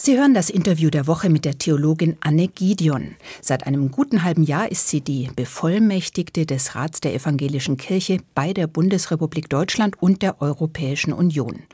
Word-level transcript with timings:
Sie 0.00 0.16
hören 0.16 0.32
das 0.32 0.48
Interview 0.48 0.90
der 0.90 1.08
Woche 1.08 1.28
mit 1.28 1.44
der 1.44 1.58
Theologin 1.58 2.18
Anne 2.20 2.46
Gideon. 2.46 3.16
Seit 3.42 3.66
einem 3.66 3.90
guten 3.90 4.22
halben 4.22 4.44
Jahr 4.44 4.70
ist 4.70 4.88
sie 4.88 5.00
die 5.00 5.28
Bevollmächtigte 5.34 6.46
des 6.46 6.76
Rats 6.76 7.00
der 7.00 7.14
Evangelischen 7.14 7.76
Kirche 7.76 8.18
bei 8.32 8.52
der 8.52 8.68
Bundesrepublik 8.68 9.48
Deutschland 9.48 10.00
und 10.00 10.22
der 10.22 10.40
Europäischen 10.40 11.12
Union. 11.12 11.64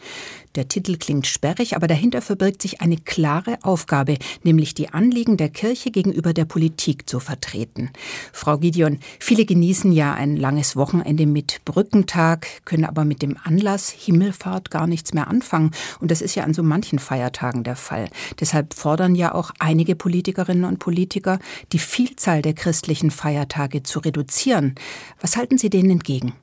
Der 0.54 0.68
Titel 0.68 0.96
klingt 0.96 1.26
sperrig, 1.26 1.74
aber 1.74 1.88
dahinter 1.88 2.22
verbirgt 2.22 2.62
sich 2.62 2.80
eine 2.80 2.96
klare 2.96 3.58
Aufgabe, 3.62 4.18
nämlich 4.44 4.72
die 4.72 4.88
Anliegen 4.88 5.36
der 5.36 5.48
Kirche 5.48 5.90
gegenüber 5.90 6.32
der 6.32 6.44
Politik 6.44 7.08
zu 7.10 7.18
vertreten. 7.18 7.90
Frau 8.32 8.58
Gideon, 8.58 9.00
viele 9.18 9.46
genießen 9.46 9.90
ja 9.90 10.14
ein 10.14 10.36
langes 10.36 10.76
Wochenende 10.76 11.26
mit 11.26 11.64
Brückentag, 11.64 12.46
können 12.64 12.84
aber 12.84 13.04
mit 13.04 13.20
dem 13.20 13.36
Anlass 13.42 13.90
Himmelfahrt 13.90 14.70
gar 14.70 14.86
nichts 14.86 15.12
mehr 15.12 15.26
anfangen. 15.26 15.72
Und 15.98 16.12
das 16.12 16.22
ist 16.22 16.36
ja 16.36 16.44
an 16.44 16.54
so 16.54 16.62
manchen 16.62 17.00
Feiertagen 17.00 17.64
der 17.64 17.76
Fall. 17.76 18.08
Deshalb 18.38 18.74
fordern 18.74 19.16
ja 19.16 19.34
auch 19.34 19.50
einige 19.58 19.96
Politikerinnen 19.96 20.64
und 20.64 20.78
Politiker, 20.78 21.40
die 21.72 21.80
Vielzahl 21.80 22.42
der 22.42 22.54
christlichen 22.54 23.10
Feiertage 23.10 23.82
zu 23.82 23.98
reduzieren. 23.98 24.76
Was 25.20 25.36
halten 25.36 25.58
Sie 25.58 25.70
denen 25.70 25.90
entgegen? 25.90 26.34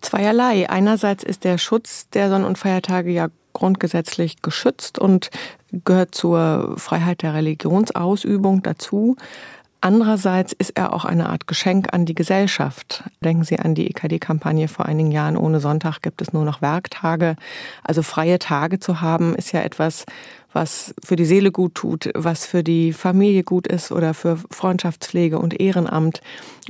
Zweierlei. 0.00 0.68
Einerseits 0.68 1.24
ist 1.24 1.44
der 1.44 1.58
Schutz 1.58 2.08
der 2.10 2.30
Sonn- 2.30 2.44
und 2.44 2.58
Feiertage 2.58 3.10
ja 3.10 3.28
grundgesetzlich 3.52 4.42
geschützt 4.42 4.98
und 4.98 5.30
gehört 5.72 6.14
zur 6.14 6.74
Freiheit 6.76 7.22
der 7.22 7.34
Religionsausübung 7.34 8.62
dazu. 8.62 9.16
Andererseits 9.82 10.52
ist 10.52 10.76
er 10.76 10.92
auch 10.92 11.06
eine 11.06 11.30
Art 11.30 11.46
Geschenk 11.46 11.94
an 11.94 12.04
die 12.04 12.14
Gesellschaft. 12.14 13.04
Denken 13.24 13.44
Sie 13.44 13.58
an 13.58 13.74
die 13.74 13.86
EKD-Kampagne 13.88 14.68
vor 14.68 14.84
einigen 14.84 15.10
Jahren, 15.10 15.38
ohne 15.38 15.58
Sonntag 15.58 16.02
gibt 16.02 16.20
es 16.20 16.34
nur 16.34 16.44
noch 16.44 16.60
Werktage. 16.60 17.34
Also 17.82 18.02
freie 18.02 18.38
Tage 18.38 18.78
zu 18.78 19.00
haben, 19.00 19.34
ist 19.34 19.52
ja 19.52 19.62
etwas, 19.62 20.04
was 20.52 20.94
für 21.02 21.16
die 21.16 21.24
Seele 21.24 21.50
gut 21.50 21.76
tut, 21.76 22.10
was 22.14 22.44
für 22.44 22.62
die 22.62 22.92
Familie 22.92 23.42
gut 23.42 23.66
ist 23.66 23.90
oder 23.90 24.12
für 24.12 24.36
Freundschaftspflege 24.50 25.38
und 25.38 25.58
Ehrenamt. 25.58 26.20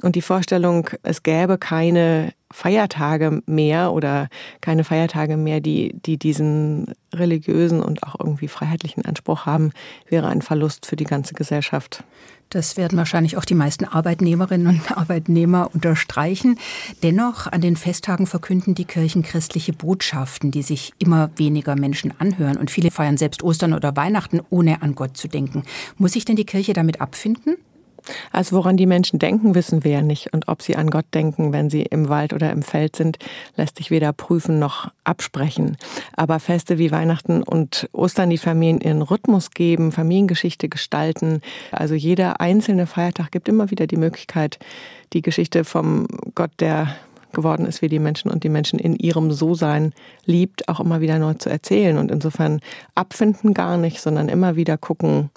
Und 0.03 0.15
die 0.15 0.23
Vorstellung, 0.23 0.89
es 1.03 1.25
gäbe 1.25 1.59
keine 1.59 2.33
Feiertage 2.53 3.43
mehr 3.47 3.93
oder 3.93 4.29
keine 4.61 4.85
Feiertage 4.85 5.37
mehr, 5.37 5.61
die, 5.61 5.95
die 5.95 6.19
diesen 6.19 6.95
religiösen 7.13 7.83
und 7.83 8.03
auch 8.03 8.17
irgendwie 8.19 8.49
freiheitlichen 8.49 9.05
Anspruch 9.05 9.47
haben, 9.47 9.73
wäre 10.09 10.29
ein 10.29 10.43
Verlust 10.43 10.87
für 10.87 10.97
die 10.97 11.05
ganze 11.05 11.35
Gesellschaft. 11.35 12.05
Das 12.51 12.77
werden 12.77 12.99
wahrscheinlich 12.99 13.37
auch 13.37 13.45
die 13.45 13.55
meisten 13.55 13.85
Arbeitnehmerinnen 13.85 14.67
und 14.67 14.97
Arbeitnehmer 14.97 15.71
unterstreichen. 15.73 16.59
Dennoch, 17.05 17.47
an 17.47 17.61
den 17.61 17.77
Festtagen 17.77 18.27
verkünden 18.27 18.75
die 18.75 18.85
Kirchen 18.85 19.23
christliche 19.23 19.73
Botschaften, 19.73 20.51
die 20.51 20.63
sich 20.63 20.93
immer 20.99 21.31
weniger 21.37 21.77
Menschen 21.77 22.13
anhören. 22.19 22.57
Und 22.57 22.73
viele 22.73 22.91
feiern 22.91 23.17
selbst 23.17 23.45
Ostern 23.45 23.73
oder 23.73 23.95
Weihnachten, 23.95 24.41
ohne 24.51 24.83
an 24.83 24.97
Gott 24.97 25.17
zu 25.17 25.29
denken. 25.29 25.63
Muss 25.97 26.13
sich 26.13 26.25
denn 26.25 26.37
die 26.37 26.45
Kirche 26.45 26.73
damit 26.73 27.01
abfinden? 27.01 27.57
Also 28.33 28.57
woran 28.57 28.77
die 28.77 28.87
Menschen 28.87 29.19
denken, 29.19 29.55
wissen 29.55 29.85
wir 29.85 29.93
ja 29.93 30.03
nicht. 30.03 30.33
Und 30.33 30.49
ob 30.49 30.63
sie 30.63 30.77
an 30.77 30.91
Gott 30.91 31.07
denken, 31.15 31.53
wenn 31.53 31.71
sie 31.71 31.83
im 31.83 32.09
Wald 32.09 32.33
oder 32.33 32.51
im 32.51 32.63
Feld 32.63 32.97
sind, 32.97 33.19
lässt 33.57 33.77
sich 33.77 33.91
weder 33.91 34.13
prüfen 34.13 34.59
noch 34.59 34.91
absprechen. 35.05 35.77
Aber 36.15 36.41
Feste 36.41 36.79
wie 36.79 36.91
Weihnachten 36.91 37.43
und 37.43 37.89
Ostern, 37.93 38.31
die 38.31 38.39
Familien 38.39 38.81
ihren 38.81 39.03
Rhythmus 39.03 39.51
geben, 39.51 39.93
Familiengeschichte 39.93 40.69
gestalten. 40.69 41.41
Also 41.73 41.95
jeder 41.95 42.41
einzelne 42.41 42.87
Feiertag 42.87 43.31
gibt 43.33 43.49
immer 43.49 43.71
wieder 43.71 43.87
die 43.87 43.97
Möglichkeit, 43.97 44.59
die 45.13 45.23
Geschichte 45.23 45.65
vom 45.65 46.07
Gott, 46.35 46.53
der 46.61 46.97
geworden 47.33 47.67
ist, 47.67 47.83
wie 47.83 47.89
die 47.89 47.99
Menschen 47.99 48.31
und 48.31 48.45
die 48.45 48.49
Menschen 48.49 48.79
in 48.79 48.97
ihrem 48.97 49.31
So-Sein 49.31 49.93
liebt, 50.25 50.69
auch 50.69 50.81
immer 50.81 51.01
wieder 51.01 51.19
neu 51.19 51.35
zu 51.35 51.49
erzählen. 51.49 51.99
Und 51.99 52.11
insofern 52.11 52.61
abfinden 52.95 53.55
gar 53.55 53.77
nicht, 53.77 54.01
sondern 54.01 54.29
immer 54.29 54.57
wieder 54.57 54.77
gucken, 54.77 55.31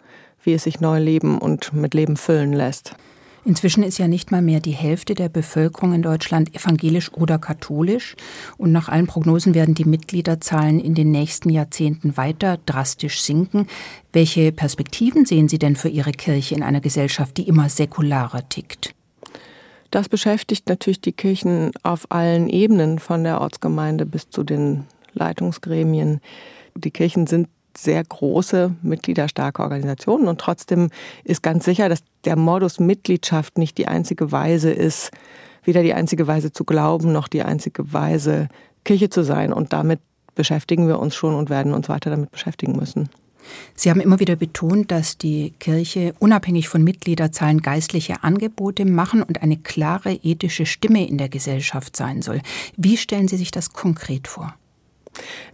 wie 0.44 0.54
es 0.54 0.64
sich 0.64 0.80
neu 0.80 1.00
leben 1.00 1.38
und 1.38 1.74
mit 1.74 1.94
Leben 1.94 2.18
füllen 2.18 2.54
lässt. 2.54 2.96
Inzwischen 3.46 3.84
ist 3.84 3.98
ja 3.98 4.08
nicht 4.08 4.32
mal 4.32 4.42
mehr 4.42 4.62
die 4.62 4.72
Hälfte 4.72 5.16
der 5.16 5.28
Bevölkerung 5.28 5.94
in 5.94 6.02
Deutschland 6.02 6.56
evangelisch 6.56 7.12
oder 7.12 7.38
katholisch. 7.38 8.16
Und 8.58 8.72
nach 8.72 8.88
allen 8.88 9.08
Prognosen 9.08 9.54
werden 9.54 9.76
die 9.76 9.84
Mitgliederzahlen 9.84 10.80
in 10.80 10.96
den 10.96 11.12
nächsten 11.12 11.50
Jahrzehnten 11.50 12.16
weiter 12.16 12.58
drastisch 12.66 13.22
sinken. 13.22 13.68
Welche 14.14 14.54
Perspektiven 14.54 15.26
sehen 15.26 15.50
Sie 15.50 15.60
denn 15.60 15.76
für 15.76 15.90
Ihre 15.90 16.14
Kirche 16.14 16.56
in 16.56 16.64
einer 16.64 16.80
Gesellschaft, 16.80 17.36
die 17.36 17.48
immer 17.48 17.68
säkularer 17.68 18.48
tickt? 18.48 18.96
Das 19.92 20.08
beschäftigt 20.08 20.70
natürlich 20.70 21.02
die 21.02 21.12
Kirchen 21.12 21.72
auf 21.84 22.10
allen 22.12 22.48
Ebenen, 22.48 22.98
von 22.98 23.24
der 23.26 23.42
Ortsgemeinde 23.42 24.06
bis 24.06 24.30
zu 24.30 24.44
den 24.44 24.86
Leitungsgremien. 25.14 26.22
Die 26.76 26.92
Kirchen 26.92 27.28
sind 27.28 27.50
sehr 27.78 28.04
große, 28.04 28.76
mitgliederstarke 28.82 29.62
Organisationen. 29.62 30.28
Und 30.28 30.40
trotzdem 30.40 30.90
ist 31.24 31.44
ganz 31.44 31.66
sicher, 31.66 31.90
dass 31.90 32.04
der 32.26 32.36
Modus 32.36 32.80
Mitgliedschaft 32.80 33.58
nicht 33.58 33.78
die 33.78 33.88
einzige 33.88 34.32
Weise 34.32 34.72
ist, 34.72 35.12
weder 35.64 35.84
die 35.84 35.94
einzige 35.94 36.28
Weise 36.28 36.52
zu 36.52 36.64
glauben, 36.64 37.12
noch 37.12 37.28
die 37.28 37.44
einzige 37.44 37.94
Weise, 37.94 38.50
Kirche 38.84 39.10
zu 39.10 39.24
sein. 39.24 39.54
Und 39.54 39.74
damit 39.74 40.00
beschäftigen 40.36 40.88
wir 40.88 41.00
uns 41.00 41.16
schon 41.16 41.36
und 41.36 41.50
werden 41.50 41.74
uns 41.74 41.90
weiter 41.90 42.10
damit 42.10 42.32
beschäftigen 42.32 42.76
müssen. 42.76 43.10
Sie 43.76 43.90
haben 43.90 44.00
immer 44.00 44.20
wieder 44.20 44.36
betont, 44.36 44.92
dass 44.92 45.18
die 45.18 45.54
Kirche 45.60 46.14
unabhängig 46.20 46.70
von 46.70 46.84
Mitgliederzahlen 46.84 47.62
geistliche 47.62 48.24
Angebote 48.24 48.86
machen 48.86 49.22
und 49.22 49.42
eine 49.42 49.58
klare 49.58 50.14
ethische 50.14 50.66
Stimme 50.66 51.06
in 51.08 51.18
der 51.18 51.30
Gesellschaft 51.30 51.98
sein 51.98 52.22
soll. 52.22 52.42
Wie 52.78 52.98
stellen 52.98 53.28
Sie 53.28 53.38
sich 53.38 53.52
das 53.52 53.74
konkret 53.74 54.28
vor? 54.28 54.56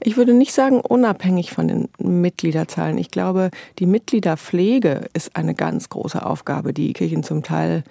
Ich 0.01 0.17
würde 0.17 0.33
nicht 0.33 0.53
sagen 0.53 0.81
unabhängig 0.81 1.51
von 1.51 1.67
den 1.67 1.89
Mitgliederzahlen. 1.99 2.97
Ich 2.97 3.11
glaube, 3.11 3.51
die 3.79 3.85
Mitgliederpflege 3.85 5.05
ist 5.13 5.35
eine 5.35 5.55
ganz 5.55 5.89
große 5.89 6.25
Aufgabe, 6.25 6.73
die 6.73 6.93
Kirchen 6.93 7.23
zum 7.23 7.43
Teil 7.43 7.83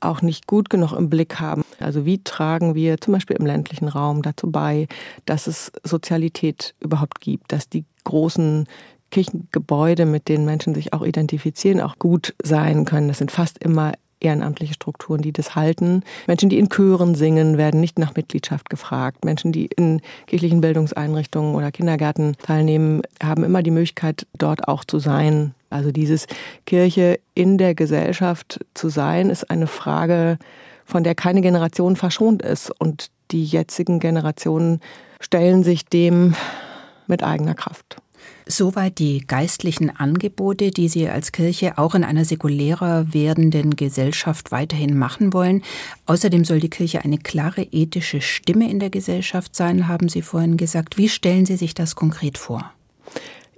auch 0.00 0.22
nicht 0.22 0.46
gut 0.46 0.70
genug 0.70 0.92
im 0.92 1.10
Blick 1.10 1.40
haben. 1.40 1.62
Also 1.78 2.06
wie 2.06 2.22
tragen 2.24 2.74
wir 2.74 3.00
zum 3.00 3.12
Beispiel 3.12 3.36
im 3.36 3.46
ländlichen 3.46 3.88
Raum 3.88 4.22
dazu 4.22 4.50
bei, 4.50 4.88
dass 5.26 5.46
es 5.46 5.72
Sozialität 5.84 6.74
überhaupt 6.80 7.20
gibt, 7.20 7.52
dass 7.52 7.68
die 7.68 7.84
großen 8.04 8.66
Kirchengebäude, 9.10 10.06
mit 10.06 10.28
denen 10.28 10.44
Menschen 10.44 10.74
sich 10.74 10.92
auch 10.92 11.02
identifizieren, 11.02 11.80
auch 11.80 11.98
gut 11.98 12.34
sein 12.42 12.84
können. 12.84 13.08
Das 13.08 13.18
sind 13.18 13.30
fast 13.30 13.62
immer 13.62 13.92
ehrenamtliche 14.20 14.74
Strukturen, 14.74 15.22
die 15.22 15.32
das 15.32 15.54
halten. 15.54 16.02
Menschen, 16.26 16.48
die 16.50 16.58
in 16.58 16.68
Chören 16.68 17.14
singen, 17.14 17.58
werden 17.58 17.80
nicht 17.80 17.98
nach 17.98 18.14
Mitgliedschaft 18.14 18.70
gefragt. 18.70 19.24
Menschen, 19.24 19.52
die 19.52 19.66
in 19.66 20.00
kirchlichen 20.26 20.60
Bildungseinrichtungen 20.60 21.54
oder 21.54 21.72
Kindergärten 21.72 22.36
teilnehmen, 22.42 23.02
haben 23.22 23.44
immer 23.44 23.62
die 23.62 23.70
Möglichkeit, 23.70 24.26
dort 24.36 24.68
auch 24.68 24.84
zu 24.84 24.98
sein. 24.98 25.54
Also 25.70 25.92
dieses 25.92 26.26
Kirche 26.66 27.20
in 27.34 27.58
der 27.58 27.74
Gesellschaft 27.74 28.60
zu 28.74 28.88
sein, 28.88 29.30
ist 29.30 29.50
eine 29.50 29.66
Frage, 29.66 30.38
von 30.84 31.04
der 31.04 31.14
keine 31.14 31.40
Generation 31.40 31.96
verschont 31.96 32.42
ist. 32.42 32.70
Und 32.78 33.10
die 33.30 33.44
jetzigen 33.44 34.00
Generationen 34.00 34.80
stellen 35.20 35.62
sich 35.62 35.86
dem 35.86 36.34
mit 37.06 37.22
eigener 37.22 37.54
Kraft. 37.54 37.96
Soweit 38.50 38.98
die 38.98 39.20
geistlichen 39.20 39.96
Angebote, 39.96 40.72
die 40.72 40.88
Sie 40.88 41.08
als 41.08 41.30
Kirche 41.30 41.78
auch 41.78 41.94
in 41.94 42.02
einer 42.02 42.24
säkulärer 42.24 43.14
werdenden 43.14 43.76
Gesellschaft 43.76 44.50
weiterhin 44.50 44.98
machen 44.98 45.32
wollen. 45.32 45.62
Außerdem 46.06 46.44
soll 46.44 46.58
die 46.58 46.68
Kirche 46.68 47.04
eine 47.04 47.18
klare 47.18 47.62
ethische 47.62 48.20
Stimme 48.20 48.68
in 48.68 48.80
der 48.80 48.90
Gesellschaft 48.90 49.54
sein, 49.54 49.86
haben 49.86 50.08
Sie 50.08 50.20
vorhin 50.20 50.56
gesagt. 50.56 50.98
Wie 50.98 51.08
stellen 51.08 51.46
Sie 51.46 51.54
sich 51.54 51.74
das 51.74 51.94
konkret 51.94 52.38
vor? 52.38 52.72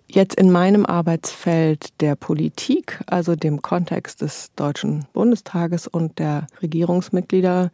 Jetzt 0.08 0.34
in 0.34 0.52
meinem 0.52 0.84
Arbeitsfeld 0.84 1.88
der 2.02 2.14
Politik, 2.14 3.00
also 3.06 3.34
dem 3.34 3.62
Kontext 3.62 4.20
des 4.20 4.50
Deutschen 4.56 5.06
Bundestages 5.14 5.86
und 5.86 6.18
der 6.18 6.46
Regierungsmitglieder, 6.60 7.70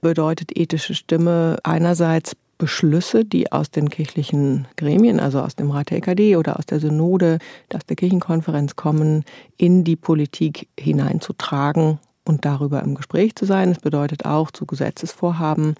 bedeutet 0.00 0.56
ethische 0.56 0.94
Stimme 0.94 1.58
einerseits 1.64 2.34
Beschlüsse, 2.62 3.24
die 3.24 3.50
aus 3.50 3.72
den 3.72 3.90
kirchlichen 3.90 4.68
Gremien, 4.76 5.18
also 5.18 5.40
aus 5.40 5.56
dem 5.56 5.72
Rat 5.72 5.90
der 5.90 5.98
EKD 5.98 6.36
oder 6.36 6.60
aus 6.60 6.64
der 6.64 6.78
Synode, 6.78 7.38
aus 7.74 7.84
der 7.84 7.96
Kirchenkonferenz 7.96 8.76
kommen, 8.76 9.24
in 9.56 9.82
die 9.82 9.96
Politik 9.96 10.68
hineinzutragen 10.78 11.98
und 12.24 12.44
darüber 12.44 12.80
im 12.84 12.94
Gespräch 12.94 13.34
zu 13.34 13.46
sein. 13.46 13.72
Es 13.72 13.80
bedeutet 13.80 14.26
auch 14.26 14.52
zu 14.52 14.64
Gesetzesvorhaben 14.64 15.74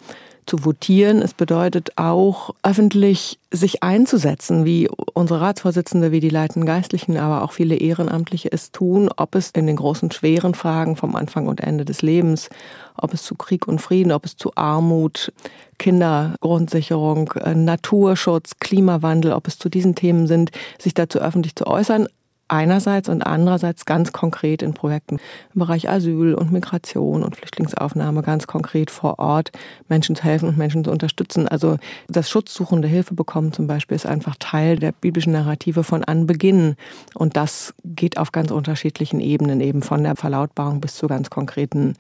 zu 0.47 0.65
votieren. 0.65 1.23
Es 1.23 1.35
bedeutet 1.35 1.93
auch 1.97 2.51
öffentlich 2.63 3.39
sich 3.51 3.83
einzusetzen, 3.83 4.65
wie 4.65 4.89
unsere 5.15 5.41
Ratsvorsitzende, 5.41 6.11
wie 6.11 6.21
die 6.21 6.29
leitenden 6.29 6.67
Geistlichen, 6.67 7.17
aber 7.17 7.43
auch 7.43 7.53
viele 7.53 7.77
Ehrenamtliche 7.77 8.51
es 8.51 8.73
tun, 8.73 9.11
ob 9.17 9.35
es 9.35 9.51
in 9.51 9.67
den 9.67 9.77
großen 9.77 10.11
schweren 10.11 10.55
Fragen 10.55 10.97
vom 10.97 11.17
Anfang 11.17 11.47
und 11.47 11.61
Ende 11.61 11.85
des 11.85 12.03
Lebens, 12.03 12.49
ob 12.97 13.15
es 13.15 13.23
zu 13.23 13.35
Krieg 13.35 13.69
und 13.69 13.81
Frieden, 13.81 14.13
ob 14.13 14.25
es 14.25 14.37
zu 14.37 14.53
Armut, 14.57 15.33
Kindergrundsicherung, 15.79 17.33
äh, 17.33 17.55
Naturschutz, 17.55 18.59
Klimawandel, 18.59 19.33
ob 19.33 19.49
es 19.49 19.59
zu 19.59 19.69
diesen 19.69 19.95
Themen 19.95 20.27
sind, 20.27 20.51
sich 20.79 20.95
dazu 20.95 21.19
öffentlich 21.19 21.57
zu 21.57 21.67
äußern, 21.67 22.09
einerseits 22.53 23.09
und 23.09 23.23
andererseits 23.23 23.87
ganz 23.87 24.13
konkret 24.13 24.63
in 24.63 24.75
Projekten 24.75 25.19
im 25.55 25.59
Bereich 25.59 25.89
Asyl 25.89 26.35
und 26.35 26.53
Migration 26.53 27.23
und 27.23 27.35
Flüchtlingsaufnahme 27.35 28.23
ganz 28.23 28.47
konkret 28.47 28.91
vor 28.91 29.19
Ort 29.19 29.51
Menschen 29.89 30.15
zu 30.15 30.23
helfen 30.23 30.49
und 30.49 30.59
Menschen 30.59 30.85
zu 30.85 30.91
unterstützen. 30.91 31.49
Also 31.49 31.79
das 32.09 32.29
Schutzsuchende 32.29 32.87
Hilfe 32.87 33.15
bekommen 33.15 33.53
zum 33.53 33.67
Beispiel 33.67 33.95
ist 33.95 34.07
einfach 34.07 34.37
Teil 34.39 34.79
der 34.79 34.93
biblischen 34.93 35.33
Narrative 35.33 35.83
von 35.83 36.05
Anbeginn. 36.05 36.77
Und 37.15 37.37
das 37.37 37.75
geht 37.85 38.19
auf 38.19 38.33
ganz 38.33 38.51
unterschiedlichen 38.51 39.21
Ebenen, 39.21 39.61
eben 39.63 39.81
von 39.83 40.03
der 40.03 40.15
Verlautbarung 40.15 40.81
bis 40.81 40.97
zur 40.97 41.09
ganz 41.09 41.31
konkreten 41.31 41.95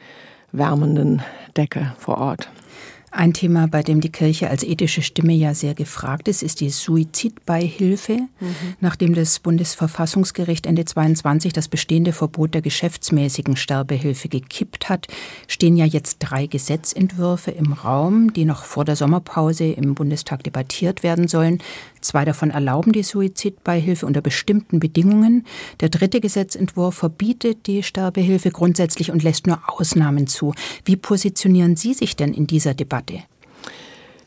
wärmenden 0.52 1.22
Decke 1.56 1.94
vor 1.98 2.18
Ort. 2.18 2.50
Ein 3.14 3.34
Thema, 3.34 3.68
bei 3.68 3.82
dem 3.82 4.00
die 4.00 4.10
Kirche 4.10 4.48
als 4.48 4.64
ethische 4.64 5.02
Stimme 5.02 5.34
ja 5.34 5.52
sehr 5.52 5.74
gefragt 5.74 6.28
ist, 6.28 6.42
ist 6.42 6.60
die 6.60 6.70
Suizidbeihilfe. 6.70 8.14
Mhm. 8.14 8.54
Nachdem 8.80 9.14
das 9.14 9.38
Bundesverfassungsgericht 9.38 10.64
Ende 10.64 10.86
22 10.86 11.52
das 11.52 11.68
bestehende 11.68 12.14
Verbot 12.14 12.54
der 12.54 12.62
geschäftsmäßigen 12.62 13.56
Sterbehilfe 13.56 14.30
gekippt 14.30 14.88
hat, 14.88 15.08
stehen 15.46 15.76
ja 15.76 15.84
jetzt 15.84 16.20
drei 16.20 16.46
Gesetzentwürfe 16.46 17.50
im 17.50 17.74
Raum, 17.74 18.32
die 18.32 18.46
noch 18.46 18.64
vor 18.64 18.86
der 18.86 18.96
Sommerpause 18.96 19.64
im 19.64 19.94
Bundestag 19.94 20.42
debattiert 20.42 21.02
werden 21.02 21.28
sollen. 21.28 21.58
Zwei 22.02 22.24
davon 22.24 22.50
erlauben 22.50 22.92
die 22.92 23.02
Suizidbeihilfe 23.02 24.04
unter 24.04 24.20
bestimmten 24.20 24.80
Bedingungen. 24.80 25.46
Der 25.80 25.88
dritte 25.88 26.20
Gesetzentwurf 26.20 26.96
verbietet 26.96 27.66
die 27.66 27.82
Sterbehilfe 27.82 28.50
grundsätzlich 28.50 29.10
und 29.10 29.22
lässt 29.22 29.46
nur 29.46 29.60
Ausnahmen 29.66 30.26
zu. 30.26 30.52
Wie 30.84 30.96
positionieren 30.96 31.76
Sie 31.76 31.94
sich 31.94 32.16
denn 32.16 32.34
in 32.34 32.46
dieser 32.46 32.74
Debatte? 32.74 33.20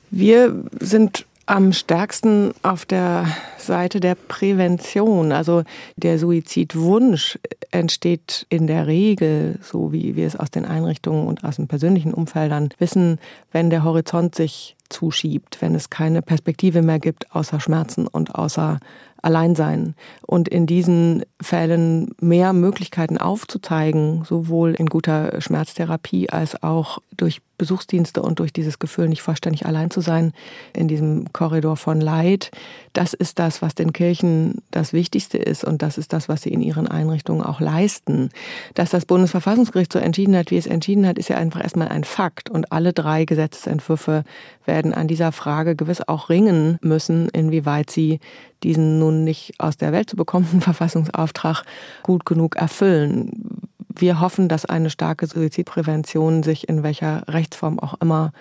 Wir 0.09 0.63
sind 0.79 1.25
am 1.45 1.73
stärksten 1.73 2.53
auf 2.63 2.85
der 2.85 3.27
Seite 3.57 3.99
der 3.99 4.15
Prävention. 4.15 5.31
Also 5.31 5.63
der 5.95 6.17
Suizidwunsch 6.17 7.37
entsteht 7.71 8.45
in 8.49 8.67
der 8.67 8.87
Regel, 8.87 9.59
so 9.61 9.91
wie 9.91 10.15
wir 10.15 10.27
es 10.27 10.35
aus 10.35 10.51
den 10.51 10.65
Einrichtungen 10.65 11.27
und 11.27 11.43
aus 11.43 11.57
den 11.57 11.67
persönlichen 11.67 12.13
Umfeldern 12.13 12.69
wissen, 12.79 13.19
wenn 13.51 13.69
der 13.69 13.83
Horizont 13.83 14.35
sich 14.35 14.75
zuschiebt, 14.89 15.61
wenn 15.61 15.75
es 15.75 15.89
keine 15.89 16.21
Perspektive 16.21 16.81
mehr 16.81 16.99
gibt 16.99 17.31
außer 17.35 17.59
Schmerzen 17.59 18.07
und 18.07 18.35
außer 18.35 18.79
Alleinsein. 19.21 19.95
Und 20.21 20.47
in 20.47 20.67
diesen 20.67 21.23
Fällen 21.41 22.13
mehr 22.21 22.53
Möglichkeiten 22.53 23.17
aufzuzeigen, 23.17 24.23
sowohl 24.23 24.75
in 24.75 24.85
guter 24.85 25.41
Schmerztherapie 25.41 26.29
als 26.29 26.61
auch 26.61 26.99
durch 27.17 27.41
Besuchsdienste 27.57 28.21
und 28.21 28.39
durch 28.39 28.53
dieses 28.53 28.79
Gefühl, 28.79 29.07
nicht 29.07 29.21
vollständig 29.21 29.65
allein 29.65 29.91
zu 29.91 30.01
sein 30.01 30.33
in 30.73 30.87
diesem 30.87 31.31
Korridor 31.33 31.77
von 31.77 32.01
Leid. 32.01 32.51
Das 32.93 33.13
ist 33.13 33.39
das, 33.39 33.61
was 33.61 33.75
den 33.75 33.93
Kirchen 33.93 34.61
das 34.71 34.93
Wichtigste 34.93 35.37
ist 35.37 35.63
und 35.63 35.81
das 35.81 35.97
ist 35.97 36.13
das, 36.13 36.29
was 36.29 36.41
sie 36.41 36.49
in 36.49 36.61
ihren 36.61 36.87
Einrichtungen 36.87 37.43
auch 37.43 37.59
leisten. 37.59 38.29
Dass 38.73 38.89
das 38.89 39.05
Bundesverfassungsgericht 39.05 39.91
so 39.91 39.99
entschieden 39.99 40.35
hat, 40.35 40.51
wie 40.51 40.57
es 40.57 40.67
entschieden 40.67 41.07
hat, 41.07 41.17
ist 41.17 41.29
ja 41.29 41.37
einfach 41.37 41.63
erstmal 41.63 41.89
ein 41.89 42.03
Fakt 42.03 42.49
und 42.49 42.71
alle 42.71 42.93
drei 42.93 43.25
Gesetzentwürfe 43.25 44.23
werden 44.65 44.93
an 44.93 45.07
dieser 45.07 45.31
Frage 45.31 45.75
gewiss 45.75 46.01
auch 46.01 46.29
ringen 46.29 46.77
müssen, 46.81 47.29
inwieweit 47.29 47.89
sie 47.89 48.19
diesen 48.63 48.99
nun 48.99 49.23
nicht 49.23 49.53
aus 49.59 49.77
der 49.77 49.91
Welt 49.91 50.09
zu 50.09 50.15
bekommenden 50.15 50.61
Verfassungsauftrag 50.61 51.63
gut 52.03 52.25
genug 52.25 52.55
erfüllen. 52.55 53.69
Wir 53.97 54.19
hoffen, 54.19 54.49
dass 54.49 54.65
eine 54.65 54.89
starke 54.89 55.27
Suizidprävention 55.27 56.43
sich 56.43 56.67
in 56.67 56.83
welcher 56.83 57.23
Rechtsform 57.27 57.79
auch 57.79 57.95
immer 58.01 58.33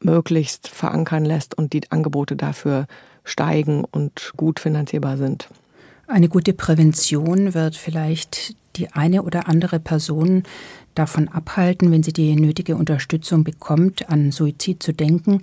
möglichst 0.00 0.68
verankern 0.68 1.24
lässt 1.24 1.56
und 1.56 1.72
die 1.72 1.82
Angebote 1.90 2.36
dafür 2.36 2.86
steigen 3.24 3.84
und 3.84 4.32
gut 4.36 4.60
finanzierbar 4.60 5.16
sind. 5.16 5.48
Eine 6.06 6.28
gute 6.28 6.52
Prävention 6.52 7.54
wird 7.54 7.76
vielleicht 7.76 8.54
die 8.76 8.92
eine 8.92 9.22
oder 9.22 9.48
andere 9.48 9.78
Person 9.80 10.44
davon 10.94 11.28
abhalten, 11.28 11.90
wenn 11.90 12.02
sie 12.02 12.12
die 12.12 12.34
nötige 12.34 12.76
Unterstützung 12.76 13.44
bekommt, 13.44 14.08
an 14.08 14.32
Suizid 14.32 14.82
zu 14.82 14.92
denken. 14.92 15.42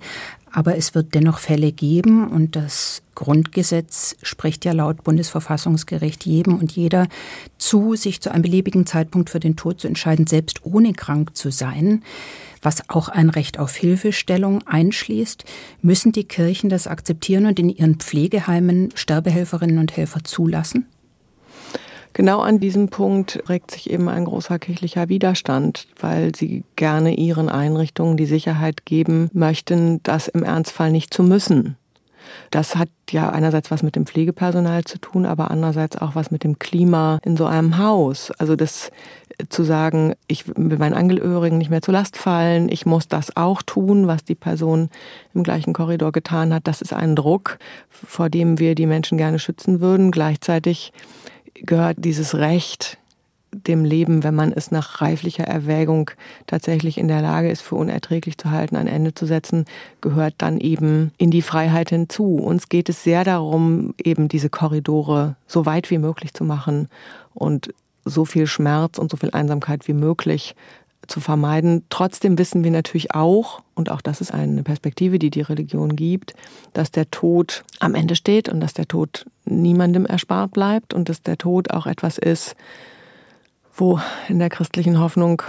Aber 0.50 0.76
es 0.76 0.94
wird 0.94 1.14
dennoch 1.14 1.38
Fälle 1.38 1.72
geben 1.72 2.28
und 2.28 2.56
das 2.56 3.02
Grundgesetz 3.14 4.16
spricht 4.22 4.64
ja 4.64 4.72
laut 4.72 5.04
Bundesverfassungsgericht 5.04 6.24
jedem 6.24 6.56
und 6.56 6.72
jeder 6.72 7.08
zu, 7.58 7.96
sich 7.96 8.20
zu 8.20 8.32
einem 8.32 8.42
beliebigen 8.42 8.86
Zeitpunkt 8.86 9.28
für 9.28 9.40
den 9.40 9.56
Tod 9.56 9.80
zu 9.80 9.88
entscheiden, 9.88 10.26
selbst 10.26 10.64
ohne 10.64 10.92
krank 10.92 11.36
zu 11.36 11.50
sein, 11.50 12.02
was 12.62 12.88
auch 12.88 13.08
ein 13.08 13.28
Recht 13.28 13.58
auf 13.58 13.76
Hilfestellung 13.76 14.66
einschließt. 14.66 15.44
Müssen 15.82 16.12
die 16.12 16.24
Kirchen 16.24 16.70
das 16.70 16.86
akzeptieren 16.86 17.46
und 17.46 17.58
in 17.58 17.68
ihren 17.68 17.96
Pflegeheimen 17.96 18.90
Sterbehelferinnen 18.94 19.78
und 19.78 19.96
Helfer 19.96 20.24
zulassen? 20.24 20.86
Genau 22.18 22.40
an 22.40 22.58
diesem 22.58 22.88
Punkt 22.88 23.44
regt 23.48 23.70
sich 23.70 23.90
eben 23.90 24.08
ein 24.08 24.24
großer 24.24 24.58
kirchlicher 24.58 25.08
Widerstand, 25.08 25.86
weil 26.00 26.34
sie 26.34 26.64
gerne 26.74 27.14
ihren 27.14 27.48
Einrichtungen 27.48 28.16
die 28.16 28.26
Sicherheit 28.26 28.84
geben 28.84 29.30
möchten, 29.32 30.02
das 30.02 30.26
im 30.26 30.42
Ernstfall 30.42 30.90
nicht 30.90 31.14
zu 31.14 31.22
müssen. 31.22 31.76
Das 32.50 32.74
hat 32.74 32.88
ja 33.08 33.30
einerseits 33.30 33.70
was 33.70 33.84
mit 33.84 33.94
dem 33.94 34.04
Pflegepersonal 34.04 34.82
zu 34.82 34.98
tun, 34.98 35.26
aber 35.26 35.52
andererseits 35.52 35.96
auch 35.96 36.16
was 36.16 36.32
mit 36.32 36.42
dem 36.42 36.58
Klima 36.58 37.20
in 37.22 37.36
so 37.36 37.46
einem 37.46 37.78
Haus. 37.78 38.32
Also 38.32 38.56
das 38.56 38.90
zu 39.48 39.62
sagen, 39.62 40.14
ich 40.26 40.48
will 40.48 40.76
meinen 40.76 40.94
Angehörigen 40.94 41.58
nicht 41.58 41.70
mehr 41.70 41.82
zur 41.82 41.94
Last 41.94 42.16
fallen, 42.16 42.68
ich 42.68 42.84
muss 42.84 43.06
das 43.06 43.36
auch 43.36 43.62
tun, 43.62 44.08
was 44.08 44.24
die 44.24 44.34
Person 44.34 44.90
im 45.34 45.44
gleichen 45.44 45.72
Korridor 45.72 46.10
getan 46.10 46.52
hat, 46.52 46.66
das 46.66 46.82
ist 46.82 46.92
ein 46.92 47.14
Druck, 47.14 47.60
vor 47.88 48.28
dem 48.28 48.58
wir 48.58 48.74
die 48.74 48.86
Menschen 48.86 49.18
gerne 49.18 49.38
schützen 49.38 49.80
würden. 49.80 50.10
Gleichzeitig 50.10 50.92
gehört 51.64 51.96
dieses 52.00 52.34
Recht 52.34 52.98
dem 53.52 53.84
Leben, 53.84 54.24
wenn 54.24 54.34
man 54.34 54.52
es 54.52 54.70
nach 54.70 55.00
reiflicher 55.00 55.44
Erwägung 55.44 56.10
tatsächlich 56.46 56.98
in 56.98 57.08
der 57.08 57.22
Lage 57.22 57.50
ist, 57.50 57.62
für 57.62 57.76
unerträglich 57.76 58.36
zu 58.36 58.50
halten, 58.50 58.76
ein 58.76 58.86
Ende 58.86 59.14
zu 59.14 59.26
setzen, 59.26 59.64
gehört 60.00 60.34
dann 60.38 60.58
eben 60.58 61.12
in 61.16 61.30
die 61.30 61.42
Freiheit 61.42 61.88
hinzu. 61.88 62.36
Uns 62.36 62.68
geht 62.68 62.88
es 62.88 63.02
sehr 63.02 63.24
darum, 63.24 63.94
eben 64.02 64.28
diese 64.28 64.50
Korridore 64.50 65.36
so 65.46 65.66
weit 65.66 65.90
wie 65.90 65.98
möglich 65.98 66.34
zu 66.34 66.44
machen 66.44 66.88
und 67.34 67.72
so 68.04 68.24
viel 68.24 68.46
Schmerz 68.46 68.98
und 68.98 69.10
so 69.10 69.16
viel 69.16 69.30
Einsamkeit 69.30 69.88
wie 69.88 69.94
möglich 69.94 70.54
zu 71.06 71.20
vermeiden. 71.20 71.84
Trotzdem 71.88 72.38
wissen 72.38 72.64
wir 72.64 72.70
natürlich 72.70 73.14
auch, 73.14 73.62
und 73.74 73.90
auch 73.90 74.00
das 74.00 74.20
ist 74.20 74.32
eine 74.32 74.62
Perspektive, 74.62 75.18
die 75.18 75.30
die 75.30 75.40
Religion 75.40 75.96
gibt, 75.96 76.34
dass 76.74 76.90
der 76.90 77.10
Tod 77.10 77.64
am 77.80 77.94
Ende 77.94 78.16
steht 78.16 78.48
und 78.48 78.60
dass 78.60 78.74
der 78.74 78.86
Tod 78.86 79.24
niemandem 79.44 80.04
erspart 80.04 80.52
bleibt 80.52 80.92
und 80.92 81.08
dass 81.08 81.22
der 81.22 81.38
Tod 81.38 81.70
auch 81.70 81.86
etwas 81.86 82.18
ist, 82.18 82.56
wo 83.74 84.00
in 84.28 84.38
der 84.38 84.50
christlichen 84.50 84.98
Hoffnung 84.98 85.42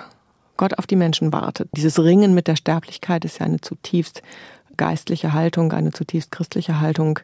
Gott 0.56 0.78
auf 0.78 0.88
die 0.88 0.96
Menschen 0.96 1.34
wartet. 1.34 1.70
Dieses 1.76 2.02
Ringen 2.04 2.34
mit 2.34 2.48
der 2.48 2.56
Sterblichkeit 2.56 3.26
ist 3.26 3.40
ja 3.40 3.46
eine 3.46 3.62
zutiefst 3.62 4.22
geistliche 4.78 5.34
Haltung, 5.34 5.74
eine 5.74 5.92
zutiefst 5.92 6.32
christliche 6.32 6.80
Haltung 6.80 7.20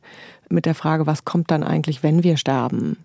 mit 0.49 0.65
der 0.65 0.75
Frage, 0.75 1.07
was 1.07 1.25
kommt 1.25 1.51
dann 1.51 1.63
eigentlich, 1.63 2.03
wenn 2.03 2.23
wir 2.23 2.37
sterben. 2.37 2.97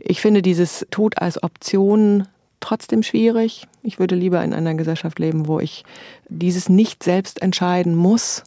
Ich 0.00 0.20
finde 0.20 0.40
dieses 0.40 0.86
Tod 0.90 1.18
als 1.18 1.42
Option 1.42 2.26
trotzdem 2.60 3.02
schwierig. 3.02 3.66
Ich 3.82 3.98
würde 3.98 4.14
lieber 4.14 4.42
in 4.42 4.52
einer 4.52 4.74
Gesellschaft 4.74 5.18
leben, 5.18 5.46
wo 5.46 5.60
ich 5.60 5.84
dieses 6.28 6.68
nicht 6.68 7.02
selbst 7.02 7.42
entscheiden 7.42 7.94
muss, 7.94 8.44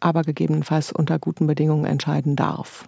aber 0.00 0.22
gegebenenfalls 0.22 0.92
unter 0.92 1.18
guten 1.18 1.46
Bedingungen 1.46 1.84
entscheiden 1.86 2.36
darf. 2.36 2.84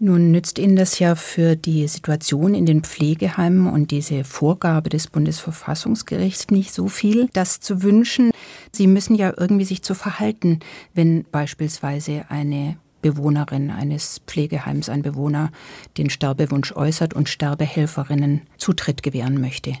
Nun 0.00 0.32
nützt 0.32 0.58
Ihnen 0.58 0.76
das 0.76 0.98
ja 0.98 1.14
für 1.14 1.56
die 1.56 1.86
Situation 1.86 2.54
in 2.54 2.66
den 2.66 2.82
Pflegeheimen 2.82 3.68
und 3.68 3.90
diese 3.90 4.24
Vorgabe 4.24 4.90
des 4.90 5.06
Bundesverfassungsgerichts 5.06 6.48
nicht 6.50 6.74
so 6.74 6.88
viel, 6.88 7.28
das 7.32 7.60
zu 7.60 7.82
wünschen. 7.82 8.30
Sie 8.72 8.88
müssen 8.88 9.14
ja 9.14 9.32
irgendwie 9.36 9.64
sich 9.64 9.82
zu 9.82 9.94
verhalten, 9.94 10.58
wenn 10.94 11.24
beispielsweise 11.30 12.24
eine 12.28 12.76
Bewohnerin 13.04 13.70
eines 13.70 14.22
Pflegeheims, 14.26 14.88
ein 14.88 15.02
Bewohner 15.02 15.50
den 15.98 16.08
Sterbewunsch 16.08 16.72
äußert 16.72 17.12
und 17.12 17.28
Sterbehelferinnen 17.28 18.40
Zutritt 18.56 19.02
gewähren 19.02 19.42
möchte. 19.42 19.74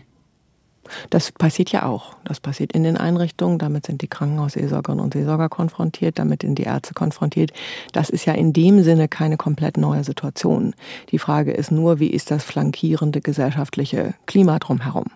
Das 1.08 1.32
passiert 1.32 1.72
ja 1.72 1.86
auch. 1.86 2.16
Das 2.24 2.38
passiert 2.38 2.72
in 2.72 2.84
den 2.84 2.98
Einrichtungen. 2.98 3.58
Damit 3.58 3.86
sind 3.86 4.02
die 4.02 4.08
Krankenhausseelsorgerinnen 4.08 5.02
und 5.02 5.14
Seelsorger 5.14 5.48
konfrontiert, 5.48 6.18
damit 6.18 6.42
sind 6.42 6.58
die 6.58 6.64
Ärzte 6.64 6.92
konfrontiert. 6.92 7.54
Das 7.92 8.10
ist 8.10 8.26
ja 8.26 8.34
in 8.34 8.52
dem 8.52 8.82
Sinne 8.82 9.08
keine 9.08 9.38
komplett 9.38 9.78
neue 9.78 10.04
Situation. 10.04 10.74
Die 11.10 11.18
Frage 11.18 11.52
ist 11.52 11.72
nur, 11.72 12.00
wie 12.00 12.08
ist 12.08 12.30
das 12.30 12.44
flankierende 12.44 13.22
gesellschaftliche 13.22 14.12
Klima 14.26 14.58
drumherum? 14.58 15.06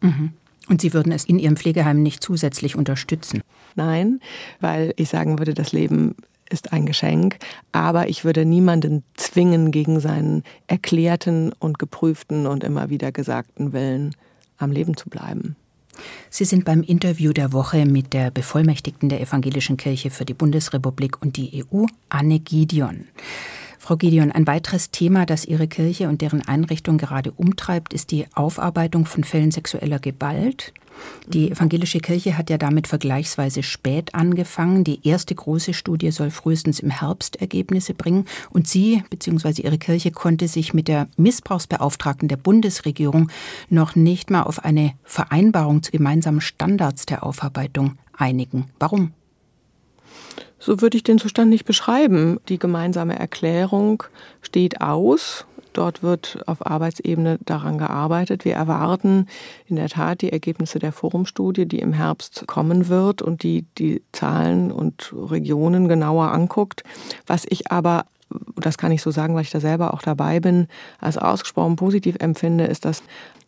Mhm. 0.00 0.32
Und 0.70 0.80
Sie 0.80 0.94
würden 0.94 1.12
es 1.12 1.26
in 1.26 1.38
Ihrem 1.38 1.58
Pflegeheim 1.58 2.02
nicht 2.02 2.22
zusätzlich 2.22 2.76
unterstützen? 2.76 3.42
Nein, 3.74 4.20
weil 4.60 4.94
ich 4.96 5.10
sagen 5.10 5.38
würde, 5.38 5.52
das 5.52 5.72
Leben 5.72 6.14
ist 6.52 6.72
ein 6.72 6.86
Geschenk, 6.86 7.38
aber 7.72 8.08
ich 8.08 8.24
würde 8.24 8.44
niemanden 8.44 9.02
zwingen, 9.14 9.70
gegen 9.70 10.00
seinen 10.00 10.42
erklärten 10.66 11.52
und 11.58 11.78
geprüften 11.78 12.46
und 12.46 12.64
immer 12.64 12.90
wieder 12.90 13.12
gesagten 13.12 13.72
Willen 13.72 14.14
am 14.58 14.70
Leben 14.70 14.96
zu 14.96 15.08
bleiben. 15.08 15.56
Sie 16.30 16.44
sind 16.44 16.64
beim 16.64 16.82
Interview 16.82 17.32
der 17.32 17.52
Woche 17.52 17.84
mit 17.84 18.12
der 18.12 18.30
Bevollmächtigten 18.30 19.08
der 19.08 19.20
Evangelischen 19.20 19.76
Kirche 19.76 20.10
für 20.10 20.24
die 20.24 20.34
Bundesrepublik 20.34 21.20
und 21.20 21.36
die 21.36 21.64
EU, 21.64 21.84
Anne 22.08 22.38
Gideon. 22.38 23.08
Frau 23.82 23.96
Gideon, 23.96 24.30
ein 24.30 24.46
weiteres 24.46 24.92
Thema, 24.92 25.26
das 25.26 25.44
Ihre 25.44 25.66
Kirche 25.66 26.08
und 26.08 26.20
deren 26.20 26.46
Einrichtung 26.46 26.98
gerade 26.98 27.32
umtreibt, 27.32 27.92
ist 27.92 28.12
die 28.12 28.26
Aufarbeitung 28.32 29.06
von 29.06 29.24
Fällen 29.24 29.50
sexueller 29.50 29.98
Gewalt. 29.98 30.72
Die 31.26 31.50
evangelische 31.50 31.98
Kirche 31.98 32.38
hat 32.38 32.48
ja 32.48 32.58
damit 32.58 32.86
vergleichsweise 32.86 33.64
spät 33.64 34.14
angefangen. 34.14 34.84
Die 34.84 35.04
erste 35.04 35.34
große 35.34 35.74
Studie 35.74 36.12
soll 36.12 36.30
frühestens 36.30 36.78
im 36.78 36.90
Herbst 36.90 37.40
Ergebnisse 37.40 37.92
bringen. 37.92 38.26
Und 38.50 38.68
Sie 38.68 39.02
bzw. 39.10 39.62
Ihre 39.62 39.78
Kirche 39.78 40.12
konnte 40.12 40.46
sich 40.46 40.72
mit 40.72 40.86
der 40.86 41.08
Missbrauchsbeauftragten 41.16 42.28
der 42.28 42.36
Bundesregierung 42.36 43.32
noch 43.68 43.96
nicht 43.96 44.30
mal 44.30 44.44
auf 44.44 44.64
eine 44.64 44.92
Vereinbarung 45.02 45.82
zu 45.82 45.90
gemeinsamen 45.90 46.40
Standards 46.40 47.04
der 47.04 47.24
Aufarbeitung 47.24 47.96
einigen. 48.16 48.70
Warum? 48.78 49.12
So 50.64 50.80
würde 50.80 50.96
ich 50.96 51.02
den 51.02 51.18
Zustand 51.18 51.50
nicht 51.50 51.64
beschreiben. 51.64 52.38
Die 52.48 52.58
gemeinsame 52.58 53.18
Erklärung 53.18 54.04
steht 54.42 54.80
aus. 54.80 55.44
Dort 55.72 56.04
wird 56.04 56.38
auf 56.46 56.64
Arbeitsebene 56.64 57.38
daran 57.44 57.78
gearbeitet. 57.78 58.44
Wir 58.44 58.54
erwarten 58.54 59.26
in 59.66 59.74
der 59.74 59.88
Tat 59.88 60.20
die 60.20 60.30
Ergebnisse 60.30 60.78
der 60.78 60.92
Forumstudie, 60.92 61.66
die 61.66 61.80
im 61.80 61.92
Herbst 61.92 62.44
kommen 62.46 62.88
wird 62.88 63.22
und 63.22 63.42
die 63.42 63.64
die 63.76 64.02
Zahlen 64.12 64.70
und 64.70 65.12
Regionen 65.12 65.88
genauer 65.88 66.30
anguckt. 66.30 66.84
Was 67.26 67.44
ich 67.48 67.72
aber 67.72 68.04
das 68.56 68.78
kann 68.78 68.92
ich 68.92 69.02
so 69.02 69.10
sagen, 69.10 69.34
weil 69.34 69.42
ich 69.42 69.50
da 69.50 69.60
selber 69.60 69.92
auch 69.92 70.00
dabei 70.00 70.40
bin, 70.40 70.68
als 71.00 71.18
ausgesprochen 71.18 71.76
positiv 71.76 72.16
empfinde, 72.18 72.64
ist, 72.64 72.86
dass 72.86 73.02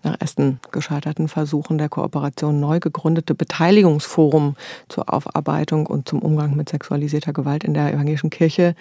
nach 0.04 0.20
ersten 0.20 0.60
gescheiterten 0.70 1.28
Versuchen 1.28 1.78
der 1.78 1.88
Kooperation 1.88 2.60
neu 2.60 2.80
gegründete 2.80 3.34
Beteiligungsforum 3.34 4.56
zur 4.88 5.12
Aufarbeitung 5.12 5.86
und 5.86 6.08
zum 6.08 6.20
Umgang 6.20 6.56
mit 6.56 6.68
sexualisierter 6.68 7.32
Gewalt 7.32 7.64
in 7.64 7.74
der 7.74 7.92
evangelischen 7.92 8.30
Kirche, 8.30 8.74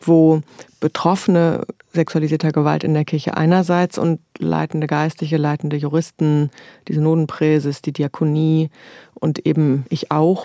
wo 0.00 0.42
Betroffene 0.78 1.66
sexualisierter 1.94 2.52
Gewalt 2.52 2.84
in 2.84 2.92
der 2.92 3.04
Kirche 3.04 3.36
einerseits 3.36 3.96
und 3.98 4.20
leitende 4.38 4.86
Geistliche, 4.86 5.38
leitende 5.38 5.76
Juristen, 5.76 6.50
die 6.86 6.92
Synodenpräses, 6.92 7.80
die 7.80 7.92
Diakonie 7.92 8.70
und 9.14 9.46
eben 9.46 9.86
ich 9.88 10.10
auch, 10.10 10.44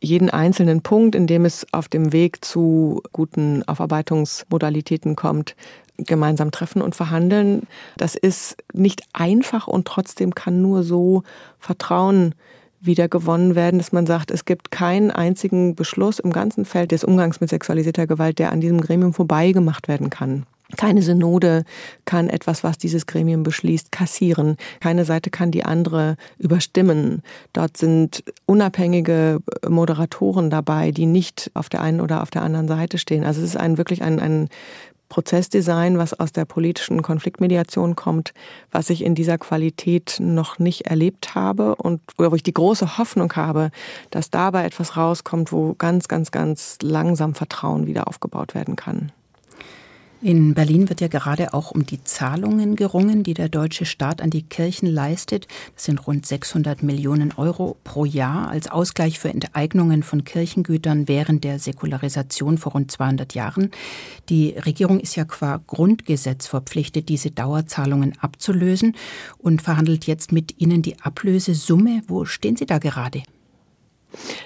jeden 0.00 0.30
einzelnen 0.30 0.82
Punkt, 0.82 1.14
in 1.14 1.26
dem 1.26 1.44
es 1.44 1.66
auf 1.72 1.88
dem 1.88 2.12
Weg 2.12 2.44
zu 2.44 3.02
guten 3.12 3.64
Aufarbeitungsmodalitäten 3.64 5.16
kommt, 5.16 5.56
gemeinsam 5.98 6.50
treffen 6.50 6.82
und 6.82 6.94
verhandeln. 6.94 7.62
Das 7.96 8.14
ist 8.14 8.56
nicht 8.72 9.02
einfach 9.12 9.68
und 9.68 9.86
trotzdem 9.86 10.34
kann 10.34 10.62
nur 10.62 10.82
so 10.82 11.22
Vertrauen 11.58 12.34
wieder 12.80 13.08
gewonnen 13.08 13.54
werden, 13.54 13.78
dass 13.78 13.92
man 13.92 14.06
sagt, 14.06 14.30
es 14.30 14.44
gibt 14.44 14.70
keinen 14.70 15.10
einzigen 15.10 15.76
Beschluss 15.76 16.18
im 16.18 16.32
ganzen 16.32 16.64
Feld 16.64 16.90
des 16.90 17.04
Umgangs 17.04 17.40
mit 17.40 17.50
sexualisierter 17.50 18.06
Gewalt, 18.06 18.38
der 18.38 18.50
an 18.50 18.60
diesem 18.60 18.80
Gremium 18.80 19.14
vorbeigemacht 19.14 19.86
werden 19.86 20.10
kann. 20.10 20.46
Keine 20.76 21.02
Synode 21.02 21.64
kann 22.06 22.28
etwas, 22.28 22.64
was 22.64 22.78
dieses 22.78 23.06
Gremium 23.06 23.42
beschließt, 23.42 23.92
kassieren. 23.92 24.56
Keine 24.80 25.04
Seite 25.04 25.30
kann 25.30 25.50
die 25.50 25.64
andere 25.64 26.16
überstimmen. 26.38 27.22
Dort 27.52 27.76
sind 27.76 28.24
unabhängige 28.46 29.40
Moderatoren 29.68 30.48
dabei, 30.48 30.90
die 30.90 31.06
nicht 31.06 31.50
auf 31.54 31.68
der 31.68 31.82
einen 31.82 32.00
oder 32.00 32.22
auf 32.22 32.30
der 32.30 32.42
anderen 32.42 32.68
Seite 32.68 32.98
stehen. 32.98 33.24
Also 33.24 33.42
es 33.42 33.48
ist 33.48 33.56
ein 33.56 33.76
wirklich 33.76 34.02
ein, 34.02 34.18
ein 34.18 34.48
Prozessdesign, 35.12 35.98
was 35.98 36.18
aus 36.18 36.32
der 36.32 36.46
politischen 36.46 37.02
Konfliktmediation 37.02 37.96
kommt, 37.96 38.32
was 38.70 38.88
ich 38.88 39.04
in 39.04 39.14
dieser 39.14 39.36
Qualität 39.36 40.16
noch 40.20 40.58
nicht 40.58 40.86
erlebt 40.86 41.34
habe 41.34 41.74
und 41.74 42.00
wo 42.16 42.34
ich 42.34 42.42
die 42.42 42.54
große 42.54 42.96
Hoffnung 42.96 43.30
habe, 43.34 43.72
dass 44.08 44.30
dabei 44.30 44.64
etwas 44.64 44.96
rauskommt, 44.96 45.52
wo 45.52 45.74
ganz, 45.74 46.08
ganz, 46.08 46.30
ganz 46.30 46.78
langsam 46.80 47.34
Vertrauen 47.34 47.86
wieder 47.86 48.08
aufgebaut 48.08 48.54
werden 48.54 48.74
kann. 48.74 49.12
In 50.24 50.54
Berlin 50.54 50.88
wird 50.88 51.00
ja 51.00 51.08
gerade 51.08 51.52
auch 51.52 51.72
um 51.72 51.84
die 51.84 52.04
Zahlungen 52.04 52.76
gerungen, 52.76 53.24
die 53.24 53.34
der 53.34 53.48
deutsche 53.48 53.84
Staat 53.84 54.22
an 54.22 54.30
die 54.30 54.44
Kirchen 54.44 54.86
leistet. 54.86 55.48
Das 55.74 55.86
sind 55.86 56.06
rund 56.06 56.24
600 56.24 56.84
Millionen 56.84 57.32
Euro 57.32 57.76
pro 57.82 58.04
Jahr 58.04 58.48
als 58.48 58.70
Ausgleich 58.70 59.18
für 59.18 59.30
Enteignungen 59.30 60.04
von 60.04 60.22
Kirchengütern 60.22 61.08
während 61.08 61.42
der 61.42 61.58
Säkularisation 61.58 62.56
vor 62.56 62.70
rund 62.70 62.92
200 62.92 63.34
Jahren. 63.34 63.72
Die 64.28 64.50
Regierung 64.50 65.00
ist 65.00 65.16
ja 65.16 65.24
qua 65.24 65.60
Grundgesetz 65.66 66.46
verpflichtet, 66.46 67.08
diese 67.08 67.32
Dauerzahlungen 67.32 68.16
abzulösen 68.20 68.94
und 69.38 69.60
verhandelt 69.60 70.06
jetzt 70.06 70.30
mit 70.30 70.60
Ihnen 70.60 70.82
die 70.82 71.00
Ablösesumme. 71.00 72.02
Wo 72.06 72.26
stehen 72.26 72.54
Sie 72.54 72.66
da 72.66 72.78
gerade? 72.78 73.24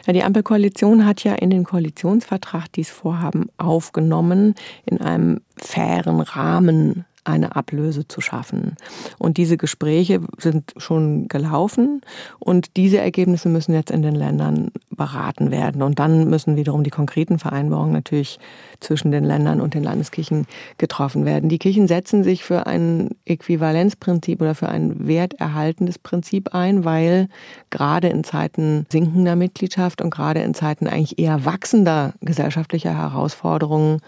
Ja, 0.07 0.13
die 0.13 0.23
Ampelkoalition 0.23 1.05
hat 1.05 1.25
ja 1.25 1.35
in 1.35 1.51
den 1.51 1.65
Koalitionsvertrag 1.65 2.73
dieses 2.73 2.93
Vorhaben 2.93 3.47
aufgenommen, 3.57 4.55
in 4.85 5.01
einem 5.01 5.41
fairen 5.57 6.21
Rahmen 6.21 7.05
eine 7.27 7.57
Ablöse 7.57 8.07
zu 8.07 8.21
schaffen. 8.21 8.77
Und 9.19 9.37
diese 9.37 9.57
Gespräche 9.57 10.21
sind 10.39 10.73
schon 10.77 11.29
gelaufen 11.29 12.01
und 12.39 12.77
diese 12.77 12.99
Ergebnisse 12.99 13.49
müssen 13.49 13.75
jetzt 13.75 13.91
in 13.91 14.03
den 14.03 14.15
Ländern 14.15 14.71
beraten 14.91 15.51
werden. 15.51 15.83
Und 15.83 15.99
dann 15.99 16.29
müssen 16.31 16.57
wiederum 16.57 16.85
die 16.85 16.91
konkreten 16.91 17.39
Vereinbarungen 17.39 17.93
natürlich 17.93 18.39
zwischen 18.81 19.11
den 19.11 19.25
Ländern 19.25 19.61
und 19.61 19.75
den 19.75 19.83
Landeskirchen 19.83 20.47
getroffen 20.79 21.25
werden. 21.25 21.49
Die 21.49 21.59
Kirchen 21.59 21.89
setzen 21.89 22.25
sich 22.25 22.45
für 22.45 22.67
ein 22.67 23.11
Äquivalenzprinzip 23.25 24.41
oder 24.41 24.55
für 24.55 24.69
ein 24.69 25.07
werterhaltendes 25.07 25.99
Prinzip 25.99 26.55
ein, 26.55 26.85
weil 26.85 27.29
gerade 27.71 28.09
in 28.09 28.25
Zeiten 28.25 28.87
sinkender 28.91 29.37
Mitgliedschaft 29.37 30.01
und 30.01 30.11
gerade 30.11 30.41
in 30.41 30.55
Zeiten 30.55 30.87
eigentlich 30.87 31.19
eher 31.19 31.45
wachsender 31.45 32.15
gesellschaftlicher 32.21 32.97
Herausforderungen 32.97 34.01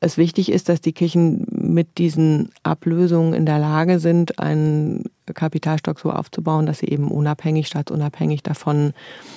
es 0.00 0.16
wichtig 0.16 0.50
ist, 0.50 0.68
dass 0.68 0.80
die 0.80 0.92
Kirchen 0.92 1.46
mit 1.50 1.98
diesen 1.98 2.50
Ablösungen 2.62 3.34
in 3.34 3.46
der 3.46 3.58
Lage 3.58 3.98
sind, 3.98 4.38
einen 4.38 5.04
Kapitalstock 5.34 5.98
so 5.98 6.10
aufzubauen, 6.10 6.66
dass 6.66 6.78
sie 6.78 6.88
eben 6.88 7.10
unabhängig, 7.10 7.66
staatsunabhängig 7.66 8.42
davon 8.42 8.92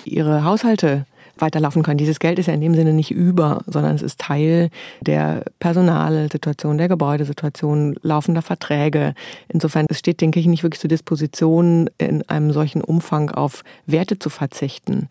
ihre 0.06 0.44
Haushalte 0.44 1.06
weiterlaufen 1.38 1.84
können. 1.84 1.98
Dieses 1.98 2.20
Geld 2.20 2.40
ist 2.40 2.48
ja 2.48 2.54
in 2.54 2.62
dem 2.62 2.76
Sinne 2.76 2.94
nicht 2.94 3.12
über, 3.12 3.62
sondern 3.66 3.96
es 3.96 4.02
ist 4.02 4.20
Teil 4.20 4.70
der 5.02 5.44
Personalsituation, 5.60 6.78
der 6.78 6.88
Gebäudesituation, 6.88 7.96
laufender 8.02 8.42
Verträge. 8.42 9.14
Insofern, 9.50 9.86
es 9.90 10.00
steht 10.00 10.22
den 10.22 10.32
Kirchen 10.32 10.52
nicht 10.52 10.64
wirklich 10.64 10.82
zur 10.82 10.90
Disposition, 10.90 11.90
in 11.98 12.28
einem 12.30 12.52
solchen 12.52 12.82
Umfang 12.82 13.32
auf 13.32 13.64
Werte 13.86 14.20
zu 14.20 14.30
verzichten. 14.30 15.10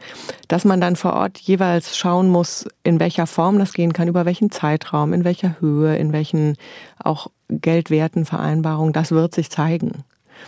Dass 0.49 0.64
man 0.64 0.81
dann 0.81 0.97
vor 0.97 1.14
Ort 1.14 1.38
jeweils 1.38 1.97
schauen 1.97 2.29
muss, 2.29 2.67
in 2.85 3.00
welcher 3.00 3.26
Form 3.26 3.59
das 3.59 3.73
gehen 3.73 3.93
kann, 3.93 4.09
über 4.09 4.25
welchen 4.25 4.50
Zeitraum, 4.50 5.12
in 5.12 5.25
welcher 5.25 5.61
Höhe, 5.61 5.97
in 5.97 6.12
welchen 6.12 6.57
auch 6.99 7.29
geldwerten 7.49 8.25
Vereinbarungen, 8.25 8.93
das 8.93 9.11
wird 9.11 9.35
sich 9.35 9.50
zeigen. 9.50 10.05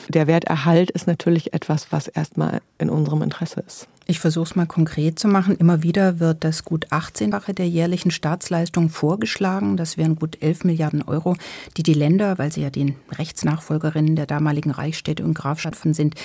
Der 0.09 0.27
Werterhalt 0.27 0.91
ist 0.91 1.07
natürlich 1.07 1.53
etwas, 1.53 1.93
was 1.93 2.09
erstmal 2.09 2.61
in 2.79 2.91
unserem 2.91 3.23
Interesse 3.23 3.63
ist. 3.67 3.89
Ich 4.07 4.21
versuche 4.21 4.45
es 4.45 4.57
mal 4.57 4.67
konkret 4.67 5.19
zu 5.19 5.29
machen. 5.29 5.57
Immer 5.57 5.83
wieder 5.83 6.21
wird 6.21 6.45
das 6.45 6.65
gut 6.65 6.89
18-fache 6.89 7.55
der 7.55 7.69
jährlichen 7.69 8.11
Staatsleistung 8.11 8.91
vorgeschlagen. 8.91 9.79
Das 9.79 9.97
wären 9.97 10.17
gut 10.17 10.43
11 10.43 10.65
Milliarden 10.65 11.03
Euro, 11.03 11.37
die 11.79 11.83
die 11.83 11.95
Länder, 11.95 12.37
weil 12.37 12.53
sie 12.53 12.61
ja 12.61 12.71
den 12.71 12.97
Rechtsnachfolgerinnen 13.13 14.15
der 14.15 14.27
damaligen 14.27 14.71
Reichsstädte 14.71 15.25
und 15.25 15.35
Grafschaften 15.35 15.95
sind, 15.95 16.17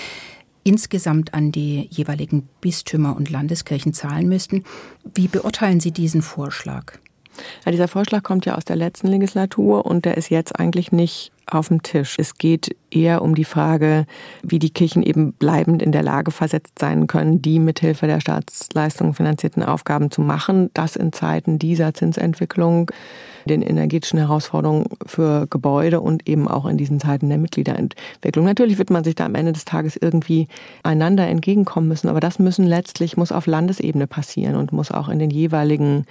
insgesamt 0.64 1.34
an 1.34 1.54
die 1.54 1.88
jeweiligen 1.90 2.50
Bistümer 2.60 3.16
und 3.16 3.30
Landeskirchen 3.30 3.94
zahlen 3.94 4.28
müssten. 4.28 4.66
Wie 5.16 5.30
beurteilen 5.30 5.80
Sie 5.80 5.92
diesen 5.92 6.22
Vorschlag? 6.22 7.00
Ja, 7.66 7.72
dieser 7.72 7.88
Vorschlag 7.88 8.24
kommt 8.24 8.46
ja 8.46 8.56
aus 8.56 8.66
der 8.66 8.76
letzten 8.76 9.08
Legislatur 9.08 9.86
und 9.86 10.04
der 10.04 10.18
ist 10.18 10.30
jetzt 10.30 10.60
eigentlich 10.60 10.92
nicht 10.92 11.32
auf 11.52 11.70
dem 11.70 11.84
Tisch. 11.84 12.16
Es 12.18 12.38
geht 12.38 12.76
eher 12.92 13.22
um 13.22 13.36
die 13.36 13.46
Frage, 13.46 14.06
wie 14.44 14.60
die 14.60 14.70
Kirchen 14.70 15.04
eben 15.04 15.34
bleibend 15.34 15.82
in 15.82 15.92
der 15.92 16.04
Lage 16.04 16.32
versetzt 16.32 16.80
sein 16.80 17.08
können, 17.08 17.42
die 17.42 17.60
mithilfe 17.60 18.08
der 18.08 18.20
Staatsleistungen 18.20 19.14
finanzierten 19.14 19.64
Aufgaben 19.64 20.12
zu 20.12 20.22
machen. 20.22 20.70
Das 20.74 20.96
in 20.96 21.14
Zeiten 21.14 21.60
dieser 21.60 21.94
Zinsentwicklung, 21.94 22.92
den 23.46 23.62
energetischen 23.62 24.20
Herausforderungen 24.20 24.86
für 25.06 25.48
Gebäude 25.50 26.02
und 26.02 26.28
eben 26.28 26.48
auch 26.48 26.66
in 26.66 26.78
diesen 26.78 27.00
Zeiten 27.00 27.30
der 27.30 27.38
Mitgliederentwicklung. 27.38 28.46
Natürlich 28.46 28.78
wird 28.78 28.90
man 28.90 29.04
sich 29.04 29.16
da 29.16 29.26
am 29.26 29.36
Ende 29.36 29.54
des 29.54 29.66
Tages 29.66 29.98
irgendwie 29.98 30.48
einander 30.84 31.28
entgegenkommen 31.28 31.88
müssen, 31.88 32.10
aber 32.10 32.20
das 32.20 32.40
müssen 32.40 32.66
letztlich, 32.66 33.18
muss 33.18 33.32
auf 33.32 33.48
Landesebene 33.48 34.08
passieren 34.08 34.56
und 34.56 34.72
muss 34.72 34.92
auch 34.92 35.10
in 35.10 35.20
den 35.20 35.30
jeweiligen 35.30 36.06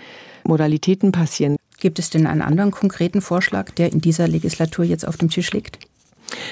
Modalitäten 0.45 1.13
passieren. 1.13 1.57
Gibt 1.81 1.99
es 1.99 2.11
denn 2.11 2.27
einen 2.27 2.43
anderen 2.43 2.71
konkreten 2.71 3.21
Vorschlag, 3.21 3.71
der 3.71 3.93
in 3.93 4.01
dieser 4.01 4.27
Legislatur 4.29 4.85
jetzt 4.85 5.07
auf 5.07 5.17
dem 5.17 5.31
Tisch 5.31 5.53
liegt? 5.53 5.79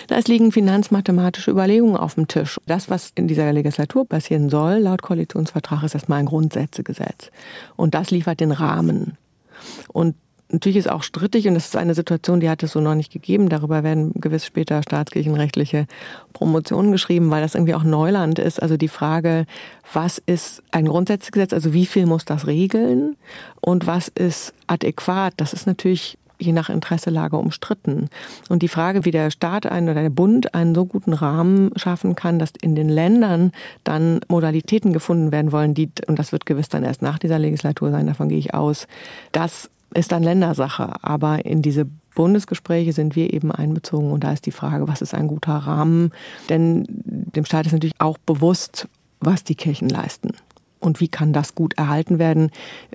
Da 0.06 0.18
liegen 0.26 0.52
finanzmathematische 0.52 1.50
Überlegungen 1.50 1.96
auf 1.96 2.14
dem 2.14 2.28
Tisch. 2.28 2.58
Das, 2.66 2.88
was 2.88 3.12
in 3.14 3.28
dieser 3.28 3.52
Legislatur 3.52 4.06
passieren 4.06 4.48
soll, 4.48 4.78
laut 4.78 5.02
Koalitionsvertrag, 5.02 5.82
ist 5.82 5.94
erstmal 5.94 6.20
ein 6.20 6.26
Grundsätzegesetz. 6.26 7.30
Und 7.76 7.94
das 7.94 8.10
liefert 8.10 8.40
den 8.40 8.52
Rahmen. 8.52 9.18
Und 9.88 10.14
Natürlich 10.50 10.76
ist 10.76 10.90
auch 10.90 11.02
strittig 11.02 11.48
und 11.48 11.54
das 11.54 11.66
ist 11.66 11.76
eine 11.76 11.94
Situation, 11.94 12.38
die 12.38 12.48
hat 12.48 12.62
es 12.62 12.72
so 12.72 12.80
noch 12.80 12.94
nicht 12.94 13.12
gegeben. 13.12 13.48
Darüber 13.48 13.82
werden 13.82 14.12
gewiss 14.14 14.46
später 14.46 14.80
staatskirchenrechtliche 14.82 15.86
Promotionen 16.32 16.92
geschrieben, 16.92 17.30
weil 17.30 17.42
das 17.42 17.54
irgendwie 17.54 17.74
auch 17.74 17.82
Neuland 17.82 18.38
ist. 18.38 18.62
Also 18.62 18.76
die 18.76 18.88
Frage, 18.88 19.46
was 19.92 20.18
ist 20.18 20.62
ein 20.70 20.86
Grundsatzgesetz, 20.86 21.52
also 21.52 21.72
wie 21.72 21.86
viel 21.86 22.06
muss 22.06 22.24
das 22.24 22.46
regeln 22.46 23.16
und 23.60 23.88
was 23.88 24.08
ist 24.08 24.54
adäquat? 24.68 25.34
Das 25.36 25.52
ist 25.52 25.66
natürlich 25.66 26.16
je 26.38 26.52
nach 26.52 26.68
Interesselage 26.68 27.36
umstritten. 27.36 28.08
Und 28.48 28.62
die 28.62 28.68
Frage, 28.68 29.04
wie 29.04 29.10
der 29.10 29.30
Staat 29.30 29.66
einen 29.66 29.88
oder 29.88 30.02
der 30.02 30.10
Bund 30.10 30.54
einen 30.54 30.74
so 30.74 30.84
guten 30.84 31.12
Rahmen 31.12 31.70
schaffen 31.76 32.14
kann, 32.14 32.38
dass 32.38 32.52
in 32.60 32.74
den 32.74 32.88
Ländern 32.88 33.52
dann 33.84 34.20
Modalitäten 34.28 34.92
gefunden 34.92 35.32
werden 35.32 35.52
wollen, 35.52 35.74
die, 35.74 35.90
und 36.06 36.18
das 36.18 36.32
wird 36.32 36.46
gewiss 36.46 36.68
dann 36.68 36.84
erst 36.84 37.02
nach 37.02 37.18
dieser 37.18 37.38
Legislatur 37.38 37.90
sein, 37.90 38.06
davon 38.06 38.28
gehe 38.28 38.38
ich 38.38 38.54
aus, 38.54 38.86
das 39.32 39.70
ist 39.94 40.12
dann 40.12 40.22
Ländersache. 40.22 40.94
Aber 41.02 41.44
in 41.44 41.62
diese 41.62 41.86
Bundesgespräche 42.14 42.92
sind 42.92 43.14
wir 43.14 43.32
eben 43.32 43.52
einbezogen 43.52 44.10
und 44.10 44.24
da 44.24 44.32
ist 44.32 44.46
die 44.46 44.52
Frage, 44.52 44.88
was 44.88 45.02
ist 45.02 45.14
ein 45.14 45.28
guter 45.28 45.52
Rahmen? 45.52 46.12
Denn 46.48 46.84
dem 46.88 47.44
Staat 47.44 47.66
ist 47.66 47.72
natürlich 47.72 47.94
auch 47.98 48.18
bewusst, 48.18 48.88
was 49.20 49.44
die 49.44 49.54
Kirchen 49.54 49.88
leisten. 49.88 50.30
Und 50.80 51.00
wie 51.00 51.08
kann 51.08 51.32
das 51.32 51.54
gut 51.54 51.74
erhalten 51.74 52.18
werden? 52.18 52.50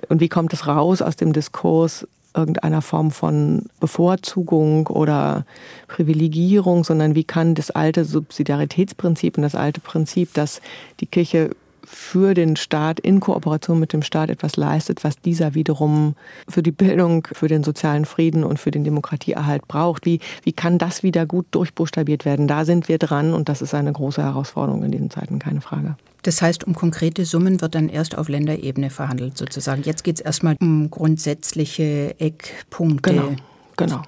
Und 0.08 0.20
wie 0.20 0.28
kommt 0.28 0.52
es 0.52 0.66
raus 0.66 1.02
aus 1.02 1.16
dem 1.16 1.32
Diskurs 1.32 2.06
irgendeiner 2.34 2.82
Form 2.82 3.10
von 3.10 3.66
Bevorzugung 3.80 4.86
oder 4.86 5.44
Privilegierung, 5.88 6.84
sondern 6.84 7.14
wie 7.14 7.24
kann 7.24 7.54
das 7.54 7.70
alte 7.70 8.04
Subsidiaritätsprinzip 8.04 9.36
und 9.36 9.42
das 9.42 9.54
alte 9.54 9.80
Prinzip, 9.80 10.32
dass 10.34 10.60
die 11.00 11.06
Kirche 11.06 11.50
für 11.94 12.34
den 12.34 12.56
Staat 12.56 13.00
in 13.00 13.20
Kooperation 13.20 13.78
mit 13.78 13.92
dem 13.92 14.02
Staat 14.02 14.30
etwas 14.30 14.56
leistet, 14.56 15.04
was 15.04 15.16
dieser 15.16 15.54
wiederum 15.54 16.14
für 16.48 16.62
die 16.62 16.72
Bildung, 16.72 17.28
für 17.32 17.48
den 17.48 17.62
sozialen 17.62 18.04
Frieden 18.04 18.44
und 18.44 18.58
für 18.58 18.70
den 18.70 18.84
Demokratieerhalt 18.84 19.68
braucht. 19.68 20.06
Wie, 20.06 20.20
wie 20.42 20.52
kann 20.52 20.78
das 20.78 21.02
wieder 21.02 21.26
gut 21.26 21.46
durchbuchstabiert 21.50 22.24
werden? 22.24 22.48
Da 22.48 22.64
sind 22.64 22.88
wir 22.88 22.98
dran 22.98 23.34
und 23.34 23.48
das 23.48 23.62
ist 23.62 23.74
eine 23.74 23.92
große 23.92 24.22
Herausforderung 24.22 24.82
in 24.82 24.90
diesen 24.90 25.10
Zeiten, 25.10 25.38
keine 25.38 25.60
Frage. 25.60 25.96
Das 26.22 26.40
heißt, 26.40 26.64
um 26.64 26.74
konkrete 26.74 27.24
Summen 27.24 27.60
wird 27.60 27.74
dann 27.74 27.88
erst 27.88 28.16
auf 28.16 28.28
Länderebene 28.28 28.90
verhandelt 28.90 29.36
sozusagen. 29.36 29.82
Jetzt 29.82 30.04
geht 30.04 30.16
es 30.16 30.20
erstmal 30.20 30.56
um 30.60 30.90
grundsätzliche 30.90 32.14
Eckpunkte. 32.18 33.10
Genau, 33.10 33.32
genau. 33.76 34.02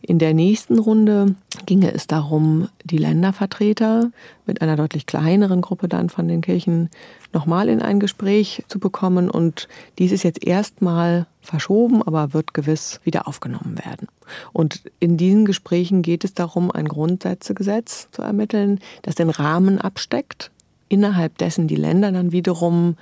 In 0.00 0.18
der 0.18 0.34
nächsten 0.34 0.78
Runde 0.78 1.34
ginge 1.66 1.92
es 1.92 2.06
darum, 2.06 2.68
die 2.84 2.98
Ländervertreter 2.98 4.10
mit 4.46 4.60
einer 4.60 4.76
deutlich 4.76 5.06
kleineren 5.06 5.60
Gruppe 5.60 5.88
dann 5.88 6.10
von 6.10 6.28
den 6.28 6.40
Kirchen 6.40 6.90
nochmal 7.32 7.68
in 7.68 7.80
ein 7.80 8.00
Gespräch 8.00 8.64
zu 8.68 8.78
bekommen. 8.78 9.30
Und 9.30 9.68
dies 9.98 10.12
ist 10.12 10.24
jetzt 10.24 10.44
erstmal 10.44 11.26
verschoben, 11.40 12.02
aber 12.02 12.34
wird 12.34 12.54
gewiss 12.54 13.00
wieder 13.04 13.26
aufgenommen 13.26 13.78
werden. 13.84 14.08
Und 14.52 14.82
in 15.00 15.16
diesen 15.16 15.44
Gesprächen 15.44 16.02
geht 16.02 16.24
es 16.24 16.34
darum, 16.34 16.70
ein 16.70 16.88
Grundsätzegesetz 16.88 18.08
zu 18.10 18.22
ermitteln, 18.22 18.80
das 19.02 19.14
den 19.14 19.30
Rahmen 19.30 19.78
absteckt, 19.78 20.50
innerhalb 20.88 21.38
dessen 21.38 21.68
die 21.68 21.76
Länder 21.76 22.12
dann 22.12 22.32
wiederum 22.32 22.96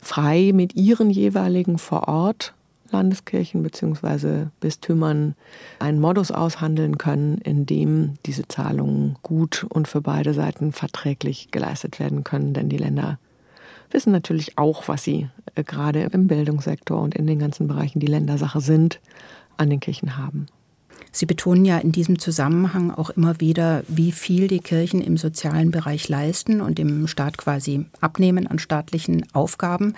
frei 0.00 0.52
mit 0.54 0.74
ihren 0.76 1.10
jeweiligen 1.10 1.78
vor 1.78 2.08
Ort 2.08 2.54
Landeskirchen 2.92 3.62
bzw. 3.62 4.46
Bistümern 4.60 5.34
einen 5.78 6.00
Modus 6.00 6.30
aushandeln 6.30 6.98
können, 6.98 7.38
in 7.38 7.66
dem 7.66 8.14
diese 8.26 8.46
Zahlungen 8.46 9.16
gut 9.22 9.66
und 9.68 9.88
für 9.88 10.00
beide 10.00 10.34
Seiten 10.34 10.72
verträglich 10.72 11.50
geleistet 11.50 11.98
werden 11.98 12.22
können. 12.22 12.54
Denn 12.54 12.68
die 12.68 12.78
Länder 12.78 13.18
wissen 13.90 14.12
natürlich 14.12 14.58
auch, 14.58 14.88
was 14.88 15.02
sie 15.02 15.28
äh, 15.54 15.64
gerade 15.64 16.02
im 16.02 16.26
Bildungssektor 16.26 17.00
und 17.00 17.14
in 17.14 17.26
den 17.26 17.38
ganzen 17.38 17.66
Bereichen, 17.66 18.00
die 18.00 18.06
Ländersache 18.06 18.60
sind, 18.60 19.00
an 19.56 19.70
den 19.70 19.80
Kirchen 19.80 20.16
haben. 20.16 20.46
Sie 21.14 21.26
betonen 21.26 21.66
ja 21.66 21.78
in 21.78 21.92
diesem 21.92 22.18
Zusammenhang 22.18 22.90
auch 22.90 23.10
immer 23.10 23.38
wieder, 23.38 23.84
wie 23.86 24.12
viel 24.12 24.48
die 24.48 24.60
Kirchen 24.60 25.02
im 25.02 25.18
sozialen 25.18 25.70
Bereich 25.70 26.08
leisten 26.08 26.62
und 26.62 26.78
dem 26.78 27.06
Staat 27.06 27.36
quasi 27.36 27.84
abnehmen 28.00 28.46
an 28.46 28.58
staatlichen 28.58 29.26
Aufgaben. 29.34 29.94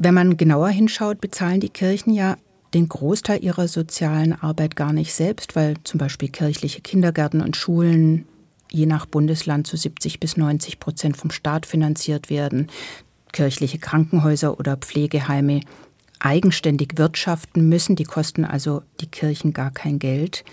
Wenn 0.00 0.14
man 0.14 0.36
genauer 0.36 0.68
hinschaut, 0.68 1.20
bezahlen 1.20 1.58
die 1.58 1.70
Kirchen 1.70 2.14
ja 2.14 2.36
den 2.72 2.88
Großteil 2.88 3.42
ihrer 3.42 3.66
sozialen 3.66 4.32
Arbeit 4.32 4.76
gar 4.76 4.92
nicht 4.92 5.12
selbst, 5.12 5.56
weil 5.56 5.74
zum 5.82 5.98
Beispiel 5.98 6.28
kirchliche 6.28 6.80
Kindergärten 6.80 7.40
und 7.40 7.56
Schulen 7.56 8.24
je 8.70 8.86
nach 8.86 9.06
Bundesland 9.06 9.66
zu 9.66 9.76
70 9.76 10.20
bis 10.20 10.36
90 10.36 10.78
Prozent 10.78 11.16
vom 11.16 11.32
Staat 11.32 11.66
finanziert 11.66 12.30
werden, 12.30 12.68
kirchliche 13.32 13.80
Krankenhäuser 13.80 14.60
oder 14.60 14.76
Pflegeheime 14.76 15.62
eigenständig 16.20 16.92
wirtschaften 16.94 17.68
müssen, 17.68 17.96
die 17.96 18.04
kosten 18.04 18.44
also 18.44 18.82
die 19.00 19.08
Kirchen 19.08 19.52
gar 19.52 19.72
kein 19.72 19.98
Geld. 19.98 20.44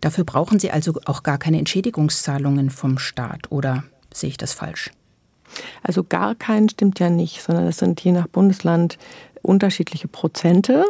Dafür 0.00 0.22
brauchen 0.22 0.60
sie 0.60 0.70
also 0.70 1.00
auch 1.06 1.24
gar 1.24 1.38
keine 1.38 1.58
Entschädigungszahlungen 1.58 2.70
vom 2.70 2.98
Staat, 2.98 3.50
oder 3.50 3.82
sehe 4.14 4.30
ich 4.30 4.36
das 4.36 4.52
falsch? 4.52 4.92
Also 5.82 6.04
gar 6.04 6.34
keinen 6.34 6.68
stimmt 6.68 6.98
ja 7.00 7.10
nicht, 7.10 7.42
sondern 7.42 7.66
es 7.66 7.78
sind 7.78 8.00
je 8.00 8.12
nach 8.12 8.28
Bundesland 8.28 8.98
unterschiedliche 9.42 10.08
Prozente. 10.08 10.84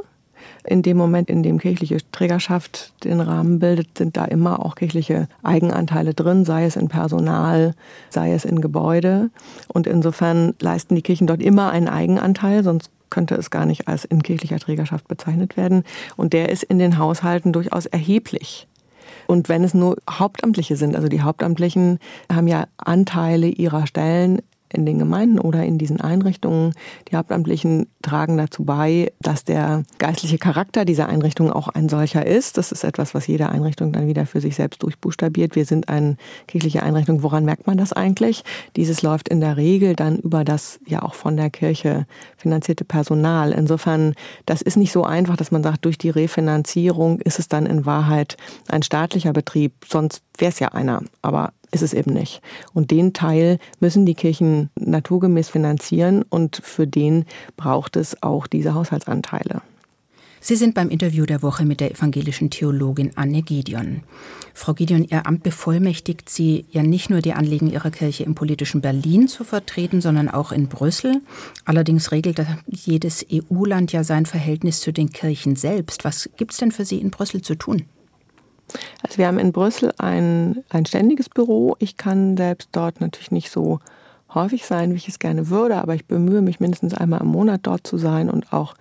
In 0.65 0.83
dem 0.83 0.97
Moment, 0.97 1.29
in 1.31 1.43
dem 1.43 1.59
kirchliche 1.59 1.99
Trägerschaft 2.13 2.93
den 3.05 3.21
Rahmen 3.21 3.59
bildet, 3.59 3.99
sind 3.99 4.17
da 4.17 4.25
immer 4.25 4.65
auch 4.65 4.75
kirchliche 4.75 5.29
Eigenanteile 5.43 6.15
drin, 6.15 6.45
sei 6.45 6.65
es 6.65 6.77
in 6.77 6.89
Personal, 6.89 7.75
sei 8.09 8.33
es 8.33 8.45
in 8.45 8.61
Gebäude. 8.61 9.31
Und 9.69 9.87
insofern 9.87 10.55
leisten 10.61 10.95
die 10.95 11.03
Kirchen 11.03 11.27
dort 11.27 11.43
immer 11.43 11.71
einen 11.71 11.89
Eigenanteil, 11.89 12.63
sonst 12.63 12.91
könnte 13.11 13.35
es 13.35 13.51
gar 13.51 13.67
nicht 13.67 13.89
als 13.89 14.05
in 14.05 14.23
kirchlicher 14.23 14.59
Trägerschaft 14.59 15.09
bezeichnet 15.09 15.57
werden. 15.57 15.85
Und 16.17 16.33
der 16.33 16.49
ist 16.49 16.63
in 16.63 16.79
den 16.79 16.99
Haushalten 16.99 17.53
durchaus 17.53 17.87
erheblich. 17.87 18.67
Und 19.27 19.49
wenn 19.49 19.65
es 19.65 19.75
nur 19.75 19.97
Hauptamtliche 20.09 20.77
sind, 20.77 20.97
also 20.97 21.09
die 21.09 21.23
Hauptamtlichen 21.23 21.99
haben 22.33 22.49
ja 22.49 22.67
Anteile 22.79 23.49
ihrer 23.49 23.87
Stellen 23.87 24.43
in 24.73 24.87
den 24.87 24.99
Gemeinden 24.99 25.39
oder 25.39 25.65
in 25.65 25.79
diesen 25.79 26.01
Einrichtungen. 26.01 26.75
Die 27.11 27.17
Hauptamtlichen 27.17 27.87
tragen 28.03 28.37
dazu 28.37 28.65
bei, 28.65 29.13
dass 29.21 29.45
der 29.45 29.83
geistliche 29.99 30.39
Charakter 30.39 30.85
dieser 30.85 31.09
Einrichtung 31.09 31.53
auch 31.53 31.69
ein 31.69 31.89
solcher 31.89 32.27
ist. 32.27 32.57
Das 32.57 32.73
ist 32.73 32.85
etwas, 32.85 33.15
was 33.15 33.27
jede 33.27 33.49
Einrichtung 33.49 33.93
dann 33.93 34.07
wieder 34.07 34.27
für 34.27 34.41
sich 34.41 34.57
selbst 34.57 34.83
durchbuchstabiert. 34.83 35.57
Wir 35.57 35.65
sind 35.65 35.89
eine 35.89 36.17
kirchliche 36.47 36.83
Einrichtung. 36.83 37.23
Woran 37.23 37.45
merkt 37.45 37.67
man 37.67 37.79
das 37.79 37.93
eigentlich? 37.93 38.45
Dieses 38.77 39.03
läuft 39.03 39.29
in 39.29 39.41
der 39.41 39.57
Regel 39.57 39.97
dann 39.97 40.19
über 40.19 40.45
das 40.45 40.81
ja 40.87 41.03
auch 41.03 41.15
von 41.15 41.37
der 41.37 41.51
Kirche 41.51 42.07
finanzierte 42.37 42.85
Personal. 42.85 43.53
Insofern, 43.53 44.15
das 44.47 44.63
ist 44.63 44.77
nicht 44.77 44.93
so 44.93 45.05
einfach, 45.05 45.37
dass 45.37 45.51
man 45.51 45.63
sagt, 45.63 45.85
durch 45.85 45.99
die 45.99 46.11
Refinanzierung 46.11 47.21
ist 47.21 47.39
es 47.39 47.49
dann 47.49 47.67
in 47.67 47.87
Wahrheit 47.87 48.37
ein 48.69 48.83
staatlicher 48.83 49.33
Betrieb. 49.33 49.73
Sonst 49.89 50.23
wäre 50.39 50.51
es 50.51 50.59
ja 50.59 50.69
einer. 50.69 51.03
Aber 51.23 51.53
ist 51.71 51.83
es 51.83 51.93
eben 51.93 52.13
nicht. 52.13 52.43
Und 52.73 52.91
den 52.91 53.13
Teil 53.13 53.59
müssen 53.81 54.07
die 54.07 54.15
Kirchen 54.15 54.71
naturgemäß 54.79 55.49
finanzieren 55.49 56.25
und 56.29 56.61
für 56.63 56.87
den 56.87 57.25
braucht 57.57 57.97
es 57.97 58.23
auch 58.23 58.47
diese 58.47 58.75
Haushaltsanteile. 58.75 59.63
Sie 60.43 60.57
sind 60.57 60.75
beim 60.75 60.89
Interview 60.89 61.27
der 61.27 61.43
Woche 61.43 61.67
mit 61.67 61.81
der 61.81 61.91
evangelischen 61.91 62.49
Theologin 62.49 63.13
Anne 63.15 63.43
Gideon. 63.43 64.03
Frau 64.55 64.73
Gideon, 64.73 65.05
Ihr 65.05 65.27
Amt 65.27 65.43
bevollmächtigt 65.43 66.31
Sie 66.31 66.65
ja 66.71 66.83
nicht 66.83 67.11
nur 67.11 67.21
die 67.21 67.35
Anliegen 67.35 67.71
Ihrer 67.71 67.91
Kirche 67.91 68.25
im 68.25 68.35
politischen 68.35 68.81
Berlin 68.81 69.29
zu 69.29 69.45
vertreten, 69.45 70.01
sondern 70.01 70.31
auch 70.31 70.51
in 70.51 70.69
Brüssel. 70.69 71.21
Allerdings 71.67 72.11
regelt 72.11 72.41
jedes 72.67 73.27
EU-Land 73.31 73.93
ja 73.93 74.03
sein 74.03 74.25
Verhältnis 74.25 74.81
zu 74.81 74.95
den 74.95 75.11
Kirchen 75.11 75.57
selbst. 75.57 76.05
Was 76.05 76.31
gibt 76.39 76.53
es 76.53 76.59
denn 76.59 76.73
für 76.73 76.87
Sie 76.87 76.99
in 76.99 77.11
Brüssel 77.11 77.43
zu 77.43 77.55
tun? 77.55 77.85
Also 79.03 79.19
wir 79.19 79.27
haben 79.27 79.39
in 79.39 79.53
Brüssel 79.53 79.93
ein, 79.99 80.63
ein 80.69 80.87
ständiges 80.87 81.29
Büro. 81.29 81.77
Ich 81.79 81.97
kann 81.97 82.37
selbst 82.37 82.71
dort 82.73 83.01
natürlich 83.01 83.31
nicht 83.31 83.51
so 83.51 83.81
häufig 84.35 84.65
sein, 84.65 84.93
wie 84.93 84.99
ich 84.99 85.09
es 85.09 85.19
gerne 85.19 85.49
würde, 85.49 85.77
aber 85.77 85.95
ich 85.95 86.07
bemühe 86.07 86.43
mich 86.43 86.61
mindestens 86.61 86.95
einmal 86.95 87.21
im 87.21 87.29
Monat 87.29 87.61
dort 87.65 87.87
zu 87.87 87.99
sein 87.99 88.31
und 88.31 88.53
auch 88.53 88.75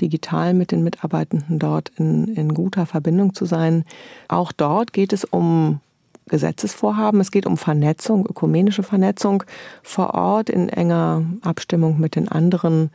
digital 0.00 0.54
mit 0.54 0.72
den 0.72 0.82
Mitarbeitenden 0.82 1.58
dort 1.58 1.92
in, 1.96 2.28
in 2.28 2.54
guter 2.54 2.86
Verbindung 2.86 3.34
zu 3.34 3.44
sein. 3.44 3.84
Auch 4.28 4.52
dort 4.52 4.92
geht 4.92 5.12
es 5.12 5.24
um 5.24 5.80
Gesetzesvorhaben. 6.26 7.20
Es 7.20 7.30
geht 7.30 7.46
um 7.46 7.56
Vernetzung, 7.56 8.26
ökumenische 8.26 8.82
Vernetzung 8.82 9.44
vor 9.82 10.14
Ort 10.14 10.48
in 10.48 10.68
enger 10.68 11.22
Abstimmung 11.42 12.00
mit 12.00 12.16
den 12.16 12.28
anderen 12.28 12.90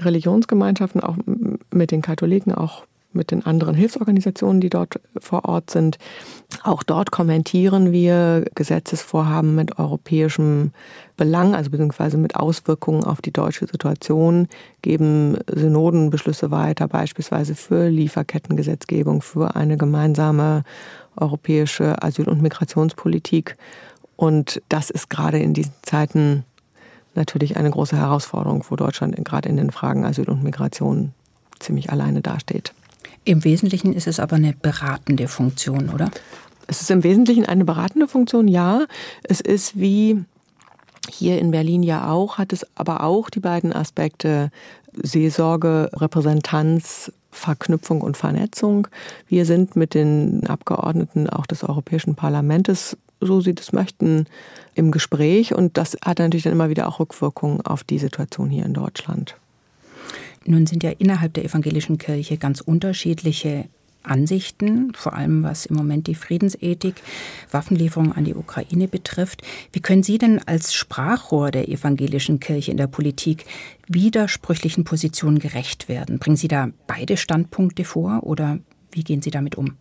Religionsgemeinschaften, 0.00 1.00
auch 1.00 1.16
mit 1.70 1.90
den 1.90 2.02
Katholiken, 2.02 2.52
auch 2.52 2.84
mit 3.16 3.30
den 3.30 3.44
anderen 3.44 3.74
Hilfsorganisationen, 3.74 4.60
die 4.60 4.68
dort 4.68 5.00
vor 5.18 5.44
Ort 5.46 5.70
sind. 5.70 5.98
Auch 6.62 6.82
dort 6.82 7.10
kommentieren 7.10 7.92
wir 7.92 8.44
Gesetzesvorhaben 8.54 9.54
mit 9.54 9.78
europäischem 9.78 10.72
Belang, 11.16 11.54
also 11.54 11.70
beziehungsweise 11.70 12.18
mit 12.18 12.36
Auswirkungen 12.36 13.04
auf 13.04 13.20
die 13.20 13.32
deutsche 13.32 13.66
Situation, 13.66 14.48
geben 14.82 15.38
Synodenbeschlüsse 15.52 16.50
weiter, 16.50 16.86
beispielsweise 16.88 17.54
für 17.54 17.88
Lieferkettengesetzgebung, 17.88 19.22
für 19.22 19.56
eine 19.56 19.76
gemeinsame 19.76 20.62
europäische 21.16 22.02
Asyl- 22.02 22.28
und 22.28 22.42
Migrationspolitik. 22.42 23.56
Und 24.16 24.62
das 24.68 24.90
ist 24.90 25.10
gerade 25.10 25.38
in 25.38 25.54
diesen 25.54 25.72
Zeiten 25.82 26.44
natürlich 27.14 27.56
eine 27.56 27.70
große 27.70 27.96
Herausforderung, 27.96 28.64
wo 28.68 28.76
Deutschland 28.76 29.16
gerade 29.24 29.48
in 29.48 29.56
den 29.56 29.70
Fragen 29.70 30.04
Asyl 30.04 30.28
und 30.28 30.42
Migration 30.42 31.12
ziemlich 31.58 31.90
alleine 31.90 32.20
dasteht. 32.20 32.72
Im 33.26 33.42
Wesentlichen 33.42 33.92
ist 33.92 34.06
es 34.06 34.20
aber 34.20 34.36
eine 34.36 34.52
beratende 34.54 35.26
Funktion, 35.26 35.90
oder? 35.90 36.12
Es 36.68 36.80
ist 36.80 36.92
im 36.92 37.02
Wesentlichen 37.02 37.44
eine 37.44 37.64
beratende 37.64 38.06
Funktion, 38.06 38.46
ja. 38.46 38.86
Es 39.24 39.40
ist 39.40 39.78
wie 39.78 40.24
Hier 41.10 41.38
in 41.40 41.50
Berlin 41.50 41.82
ja 41.82 42.08
auch, 42.10 42.38
hat 42.38 42.52
es 42.52 42.64
aber 42.76 43.02
auch 43.02 43.28
die 43.28 43.40
beiden 43.40 43.72
Aspekte 43.72 44.50
Seelsorge, 44.92 45.90
Repräsentanz, 45.92 47.12
Verknüpfung 47.32 48.00
und 48.00 48.16
Vernetzung. 48.16 48.86
Wir 49.26 49.44
sind 49.44 49.74
mit 49.74 49.94
den 49.94 50.46
Abgeordneten 50.46 51.28
auch 51.28 51.46
des 51.46 51.64
Europäischen 51.64 52.14
Parlaments, 52.14 52.96
so 53.20 53.40
sie 53.40 53.54
das 53.54 53.72
möchten, 53.72 54.26
im 54.74 54.92
Gespräch. 54.92 55.52
Und 55.52 55.76
das 55.76 55.96
hat 56.04 56.20
natürlich 56.20 56.44
dann 56.44 56.52
immer 56.52 56.70
wieder 56.70 56.86
auch 56.86 57.00
Rückwirkungen 57.00 57.60
auf 57.60 57.82
die 57.82 57.98
Situation 57.98 58.50
hier 58.50 58.64
in 58.64 58.72
Deutschland. 58.72 59.36
Nun 60.46 60.66
sind 60.66 60.82
ja 60.82 60.90
innerhalb 60.90 61.34
der 61.34 61.44
evangelischen 61.44 61.98
Kirche 61.98 62.36
ganz 62.36 62.60
unterschiedliche 62.60 63.66
Ansichten, 64.06 64.92
vor 64.94 65.14
allem 65.14 65.42
was 65.42 65.66
im 65.66 65.76
Moment 65.76 66.06
die 66.06 66.14
Friedensethik, 66.14 66.94
Waffenlieferungen 67.50 68.12
an 68.12 68.24
die 68.24 68.34
Ukraine 68.34 68.88
betrifft. 68.88 69.42
Wie 69.72 69.80
können 69.80 70.02
Sie 70.02 70.18
denn 70.18 70.40
als 70.46 70.74
Sprachrohr 70.74 71.50
der 71.50 71.68
evangelischen 71.68 72.40
Kirche 72.40 72.70
in 72.70 72.76
der 72.76 72.86
Politik 72.86 73.44
widersprüchlichen 73.88 74.84
Positionen 74.84 75.38
gerecht 75.38 75.88
werden? 75.88 76.18
Bringen 76.18 76.36
Sie 76.36 76.48
da 76.48 76.68
beide 76.86 77.16
Standpunkte 77.16 77.84
vor 77.84 78.22
oder 78.22 78.58
wie 78.92 79.02
gehen 79.02 79.22
Sie 79.22 79.30
damit 79.30 79.56
um? 79.56 79.74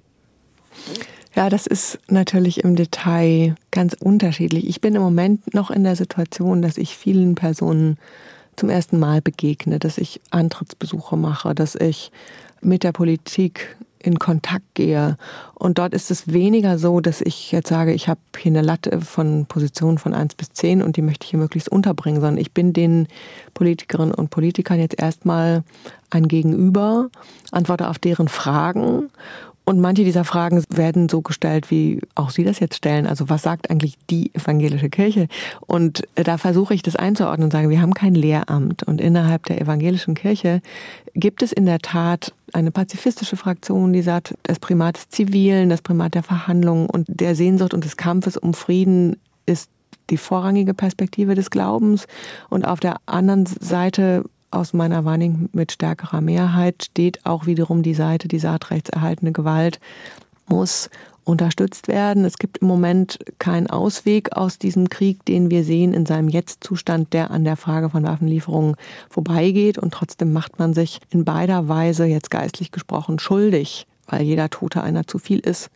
Ja, 1.35 1.49
das 1.49 1.67
ist 1.67 1.99
natürlich 2.09 2.63
im 2.63 2.75
Detail 2.75 3.55
ganz 3.71 3.93
unterschiedlich. 3.93 4.67
Ich 4.67 4.79
bin 4.79 4.95
im 4.95 5.01
Moment 5.01 5.53
noch 5.53 5.69
in 5.69 5.83
der 5.83 5.95
Situation, 5.95 6.61
dass 6.61 6.77
ich 6.77 6.95
vielen 6.95 7.35
Personen 7.35 7.97
zum 8.55 8.69
ersten 8.69 8.99
Mal 8.99 9.21
begegne, 9.21 9.79
dass 9.79 9.97
ich 9.97 10.21
Antrittsbesuche 10.31 11.17
mache, 11.17 11.55
dass 11.55 11.75
ich 11.75 12.11
mit 12.61 12.83
der 12.83 12.91
Politik 12.91 13.75
in 14.05 14.19
Kontakt 14.19 14.75
gehe. 14.75 15.17
Und 15.55 15.79
dort 15.79 15.93
ist 15.93 16.11
es 16.11 16.31
weniger 16.31 16.77
so, 16.77 16.99
dass 16.99 17.21
ich 17.21 17.51
jetzt 17.51 17.69
sage, 17.69 17.93
ich 17.93 18.07
habe 18.07 18.19
hier 18.37 18.51
eine 18.51 18.61
Latte 18.61 19.01
von 19.01 19.45
Positionen 19.47 19.97
von 19.97 20.13
1 20.13 20.35
bis 20.35 20.49
10 20.53 20.81
und 20.81 20.95
die 20.95 21.01
möchte 21.01 21.25
ich 21.25 21.31
hier 21.31 21.39
möglichst 21.39 21.69
unterbringen, 21.69 22.21
sondern 22.21 22.37
ich 22.37 22.51
bin 22.51 22.71
den 22.71 23.07
Politikerinnen 23.53 24.13
und 24.13 24.29
Politikern 24.29 24.79
jetzt 24.79 24.99
erstmal 24.99 25.63
ein 26.11 26.27
Gegenüber, 26.27 27.09
antworte 27.51 27.89
auf 27.89 27.97
deren 27.97 28.27
Fragen 28.27 29.09
und 29.65 29.79
manche 29.79 30.03
dieser 30.03 30.23
Fragen 30.23 30.63
werden 30.69 31.09
so 31.09 31.21
gestellt, 31.21 31.71
wie 31.71 31.99
auch 32.13 32.29
Sie 32.29 32.43
das 32.43 32.59
jetzt 32.59 32.75
stellen. 32.75 33.07
Also 33.07 33.29
was 33.29 33.41
sagt 33.41 33.71
eigentlich 33.71 33.97
die 34.11 34.33
evangelische 34.35 34.89
Kirche? 34.89 35.27
Und 35.65 36.03
da 36.13 36.37
versuche 36.37 36.75
ich 36.75 36.83
das 36.83 36.95
einzuordnen 36.95 37.45
und 37.45 37.51
sage, 37.51 37.69
wir 37.69 37.81
haben 37.81 37.95
kein 37.95 38.13
Lehramt. 38.13 38.83
Und 38.83 39.01
innerhalb 39.01 39.45
der 39.47 39.59
evangelischen 39.59 40.13
Kirche 40.13 40.61
gibt 41.15 41.41
es 41.41 41.51
in 41.51 41.65
der 41.65 41.79
Tat 41.79 42.33
eine 42.53 42.69
pazifistische 42.69 43.37
Fraktion, 43.37 43.91
die 43.91 44.03
sagt, 44.03 44.35
das 44.43 44.59
Primat 44.59 44.97
des 44.97 45.09
Zivilen, 45.09 45.69
das 45.69 45.81
Primat 45.81 46.13
der 46.13 46.23
Verhandlungen 46.23 46.87
und 46.87 47.07
der 47.09 47.35
Sehnsucht 47.35 47.73
und 47.73 47.83
des 47.83 47.97
Kampfes 47.97 48.37
um 48.37 48.53
Frieden 48.53 49.17
ist 49.47 49.71
die 50.11 50.17
vorrangige 50.17 50.75
Perspektive 50.75 51.33
des 51.33 51.49
Glaubens. 51.49 52.05
Und 52.51 52.67
auf 52.67 52.79
der 52.79 52.97
anderen 53.07 53.47
Seite 53.47 54.25
aus 54.51 54.73
meiner 54.73 55.05
Wahrnehmung 55.05 55.49
mit 55.53 55.71
stärkerer 55.71 56.21
Mehrheit 56.21 56.85
steht 56.85 57.25
auch 57.25 57.45
wiederum 57.45 57.83
die 57.83 57.93
Seite, 57.93 58.27
die 58.27 58.39
saatrechtserhaltene 58.39 59.31
Gewalt 59.31 59.79
muss 60.47 60.89
unterstützt 61.25 61.87
werden. 61.87 62.23
Es 62.23 62.37
gibt 62.37 62.59
im 62.59 62.67
Moment 62.67 63.19
keinen 63.39 63.67
Ausweg 63.67 64.33
aus 64.33 64.59
diesem 64.59 64.89
Krieg, 64.89 65.25
den 65.25 65.49
wir 65.49 65.63
sehen 65.63 65.93
in 65.93 66.05
seinem 66.05 66.29
Jetzt-Zustand, 66.29 67.13
der 67.13 67.31
an 67.31 67.43
der 67.43 67.57
Frage 67.57 67.89
von 67.89 68.03
Waffenlieferungen 68.03 68.75
vorbeigeht. 69.09 69.77
Und 69.77 69.93
trotzdem 69.93 70.31
macht 70.31 70.59
man 70.59 70.73
sich 70.73 71.01
in 71.09 71.25
beider 71.25 71.67
Weise, 71.67 72.05
jetzt 72.05 72.29
geistlich 72.29 72.71
gesprochen, 72.71 73.19
schuldig, 73.19 73.87
weil 74.07 74.21
jeder 74.21 74.49
Tote 74.49 74.83
einer 74.83 75.07
zu 75.07 75.17
viel 75.17 75.39
ist 75.39 75.71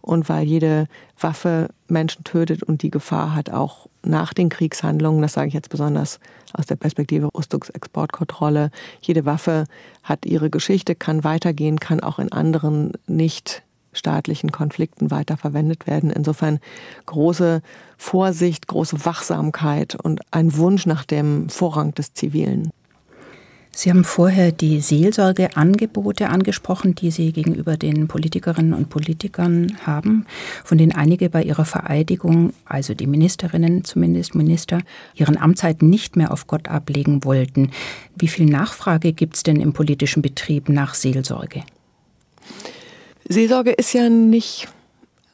und 0.00 0.28
weil 0.28 0.46
jede 0.46 0.86
Waffe 1.20 1.68
Menschen 1.88 2.24
tötet 2.24 2.62
und 2.62 2.82
die 2.82 2.90
Gefahr 2.90 3.34
hat 3.34 3.50
auch 3.50 3.88
nach 4.06 4.32
den 4.32 4.48
Kriegshandlungen, 4.48 5.22
das 5.22 5.34
sage 5.34 5.48
ich 5.48 5.54
jetzt 5.54 5.70
besonders 5.70 6.20
aus 6.52 6.66
der 6.66 6.76
Perspektive 6.76 7.28
Rüstungsexportkontrolle, 7.34 8.70
jede 9.00 9.24
Waffe 9.24 9.64
hat 10.02 10.24
ihre 10.26 10.50
Geschichte, 10.50 10.94
kann 10.94 11.24
weitergehen, 11.24 11.80
kann 11.80 12.00
auch 12.00 12.18
in 12.18 12.32
anderen 12.32 12.92
nicht 13.06 13.62
staatlichen 13.92 14.52
Konflikten 14.52 15.10
weiter 15.10 15.36
verwendet 15.36 15.86
werden. 15.86 16.10
Insofern 16.10 16.58
große 17.06 17.62
Vorsicht, 17.96 18.66
große 18.66 19.04
Wachsamkeit 19.04 19.94
und 19.94 20.20
ein 20.30 20.56
Wunsch 20.56 20.86
nach 20.86 21.04
dem 21.04 21.48
Vorrang 21.48 21.94
des 21.94 22.12
Zivilen. 22.12 22.70
Sie 23.78 23.90
haben 23.90 24.04
vorher 24.04 24.52
die 24.52 24.80
Seelsorgeangebote 24.80 26.30
angesprochen, 26.30 26.94
die 26.94 27.10
Sie 27.10 27.30
gegenüber 27.32 27.76
den 27.76 28.08
Politikerinnen 28.08 28.72
und 28.72 28.88
Politikern 28.88 29.76
haben, 29.84 30.24
von 30.64 30.78
denen 30.78 30.92
einige 30.92 31.28
bei 31.28 31.42
ihrer 31.42 31.66
Vereidigung, 31.66 32.54
also 32.64 32.94
die 32.94 33.06
Ministerinnen 33.06 33.84
zumindest, 33.84 34.34
Minister, 34.34 34.80
ihren 35.14 35.36
Amtszeiten 35.36 35.90
nicht 35.90 36.16
mehr 36.16 36.32
auf 36.32 36.46
Gott 36.46 36.68
ablegen 36.68 37.22
wollten. 37.22 37.70
Wie 38.16 38.28
viel 38.28 38.46
Nachfrage 38.46 39.12
gibt 39.12 39.36
es 39.36 39.42
denn 39.42 39.60
im 39.60 39.74
politischen 39.74 40.22
Betrieb 40.22 40.70
nach 40.70 40.94
Seelsorge? 40.94 41.62
Seelsorge 43.28 43.72
ist 43.72 43.92
ja 43.92 44.08
nicht 44.08 44.68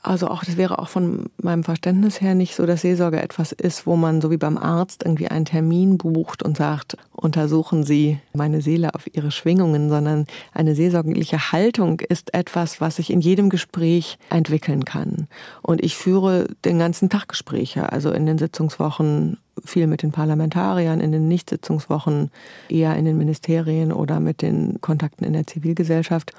also 0.05 0.27
auch, 0.27 0.45
das 0.45 0.57
wäre 0.57 0.81
auch 0.81 0.88
von 0.88 1.27
meinem 1.41 1.62
Verständnis 1.62 2.21
her 2.21 2.35
nicht 2.35 2.57
so, 2.57 2.67
dass 2.67 2.83
Seelsorge 2.83 3.23
etwas 3.23 3.53
ist, 3.53 3.87
wo 3.87 3.95
man 3.95 4.21
so 4.21 4.33
wie 4.33 4.37
beim 4.37 4.59
Arzt 4.59 5.05
irgendwie 5.05 5.29
einen 5.29 5.45
Termin 5.45 5.97
bucht 5.97 6.43
und 6.43 6.57
sagt, 6.57 6.97
untersuchen 7.12 7.85
Sie 7.85 8.19
meine 8.35 8.62
Seele 8.62 8.97
auf 8.97 9.09
ihre 9.12 9.31
Schwingungen, 9.31 9.91
sondern 9.91 10.27
eine 10.53 10.75
seelsorgliche 10.75 11.53
Haltung 11.53 12.01
ist 12.01 12.35
etwas, 12.35 12.81
was 12.81 12.97
sich 12.97 13.11
in 13.11 13.21
jedem 13.21 13.49
Gespräch 13.49 14.19
entwickeln 14.29 14.85
kann. 14.85 15.29
Und 15.62 15.83
ich 15.85 15.97
führe 15.97 16.49
den 16.65 16.81
ganzen 16.81 17.09
Tag 17.09 17.29
Gespräche, 17.29 17.93
also 17.93 18.11
in 18.11 18.27
den 18.27 18.38
Sitzungswochen 18.38 19.38
viel 19.65 19.87
mit 19.87 20.03
den 20.03 20.11
Parlamentariern, 20.11 21.01
in 21.01 21.12
den 21.12 21.29
Nichtsitzungswochen 21.29 22.33
eher 22.69 22.97
in 22.97 23.05
den 23.05 23.19
Ministerien 23.19 23.93
oder 23.93 24.19
mit 24.19 24.43
den 24.43 24.81
Kontakten 24.81 25.25
in 25.25 25.35
der 25.35 25.47
Zivilgesellschaft. 25.47 26.33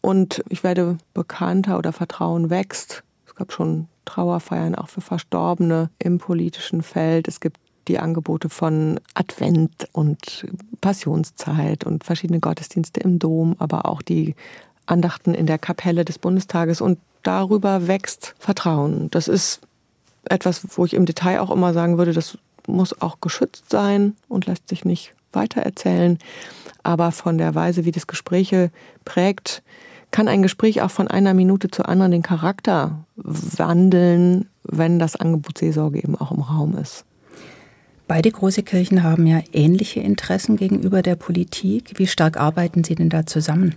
Und 0.00 0.42
ich 0.48 0.62
werde 0.62 0.98
bekannter 1.14 1.78
oder 1.78 1.92
Vertrauen 1.92 2.50
wächst. 2.50 3.02
Es 3.26 3.34
gab 3.34 3.52
schon 3.52 3.88
Trauerfeiern 4.04 4.74
auch 4.74 4.88
für 4.88 5.00
Verstorbene 5.00 5.90
im 5.98 6.18
politischen 6.18 6.82
Feld. 6.82 7.28
Es 7.28 7.40
gibt 7.40 7.58
die 7.88 7.98
Angebote 7.98 8.48
von 8.48 9.00
Advent 9.14 9.88
und 9.92 10.46
Passionszeit 10.80 11.84
und 11.84 12.04
verschiedene 12.04 12.40
Gottesdienste 12.40 13.00
im 13.00 13.18
Dom, 13.18 13.56
aber 13.58 13.86
auch 13.86 14.02
die 14.02 14.34
Andachten 14.86 15.34
in 15.34 15.46
der 15.46 15.58
Kapelle 15.58 16.04
des 16.04 16.18
Bundestages. 16.18 16.80
Und 16.80 16.98
darüber 17.22 17.86
wächst 17.86 18.34
Vertrauen. 18.38 19.10
Das 19.10 19.28
ist 19.28 19.60
etwas, 20.24 20.66
wo 20.76 20.84
ich 20.84 20.94
im 20.94 21.06
Detail 21.06 21.40
auch 21.40 21.50
immer 21.50 21.72
sagen 21.72 21.98
würde, 21.98 22.12
das 22.12 22.38
muss 22.66 23.00
auch 23.00 23.20
geschützt 23.20 23.70
sein 23.70 24.16
und 24.28 24.46
lässt 24.46 24.68
sich 24.68 24.84
nicht 24.84 25.14
weitererzählen. 25.32 26.18
Aber 26.82 27.12
von 27.12 27.38
der 27.38 27.54
Weise, 27.54 27.84
wie 27.84 27.92
das 27.92 28.06
Gespräche 28.06 28.70
prägt, 29.04 29.62
kann 30.10 30.28
ein 30.28 30.42
Gespräch 30.42 30.80
auch 30.82 30.90
von 30.90 31.08
einer 31.08 31.34
Minute 31.34 31.70
zur 31.70 31.88
anderen 31.88 32.12
den 32.12 32.22
Charakter 32.22 33.04
wandeln, 33.16 34.48
wenn 34.62 34.98
das 34.98 35.16
Angebot 35.16 35.58
Seelsorge 35.58 35.98
eben 35.98 36.16
auch 36.16 36.32
im 36.32 36.40
Raum 36.40 36.76
ist. 36.76 37.04
Beide 38.06 38.30
große 38.30 38.62
Kirchen 38.62 39.02
haben 39.02 39.26
ja 39.26 39.42
ähnliche 39.52 40.00
Interessen 40.00 40.56
gegenüber 40.56 41.02
der 41.02 41.14
Politik. 41.14 41.98
Wie 41.98 42.06
stark 42.06 42.38
arbeiten 42.38 42.82
Sie 42.82 42.94
denn 42.94 43.10
da 43.10 43.26
zusammen? 43.26 43.74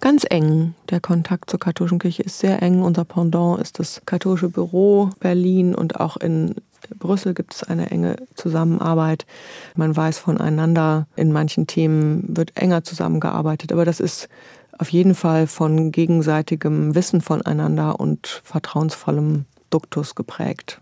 Ganz 0.00 0.24
eng. 0.30 0.74
Der 0.88 1.00
Kontakt 1.00 1.50
zur 1.50 1.60
katholischen 1.60 1.98
Kirche 1.98 2.22
ist 2.22 2.38
sehr 2.38 2.62
eng. 2.62 2.80
Unser 2.80 3.04
Pendant 3.04 3.60
ist 3.60 3.78
das 3.78 4.00
katholische 4.06 4.48
Büro 4.48 5.10
Berlin 5.20 5.74
und 5.74 6.00
auch 6.00 6.16
in 6.16 6.54
Brüssel 6.98 7.34
gibt 7.34 7.54
es 7.54 7.62
eine 7.62 7.90
enge 7.90 8.16
Zusammenarbeit. 8.34 9.26
Man 9.74 9.96
weiß 9.96 10.18
voneinander. 10.18 11.06
In 11.16 11.32
manchen 11.32 11.66
Themen 11.66 12.24
wird 12.36 12.56
enger 12.56 12.84
zusammengearbeitet. 12.84 13.72
Aber 13.72 13.84
das 13.84 14.00
ist 14.00 14.28
auf 14.78 14.90
jeden 14.90 15.14
Fall 15.14 15.46
von 15.46 15.92
gegenseitigem 15.92 16.94
Wissen 16.94 17.20
voneinander 17.20 17.98
und 17.98 18.42
vertrauensvollem 18.44 19.44
Duktus 19.70 20.14
geprägt. 20.14 20.80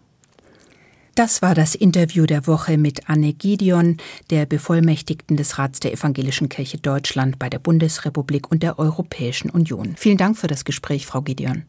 Das 1.17 1.41
war 1.41 1.55
das 1.55 1.75
Interview 1.75 2.27
der 2.27 2.47
Woche 2.47 2.77
mit 2.77 3.09
Anne 3.09 3.33
Gideon, 3.33 3.97
der 4.29 4.45
Bevollmächtigten 4.45 5.39
des 5.39 5.59
Rats 5.59 5.81
der 5.81 5.95
Evangelischen 5.95 6.51
Kirche 6.51 6.77
Deutschland 6.77 7.39
bei 7.39 7.49
der 7.49 7.59
Bundesrepublik 7.59 8.51
und 8.51 8.63
der 8.63 8.79
Europäischen 8.79 9.49
Union. 9.49 9.95
Vielen 9.97 10.19
Dank 10.19 10.37
für 10.37 10.47
das 10.47 10.67
Gespräch, 10.67 11.07
Frau 11.07 11.23
Gideon. 11.23 11.63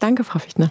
Danke, 0.00 0.22
Frau 0.22 0.38
Fichtner. 0.38 0.68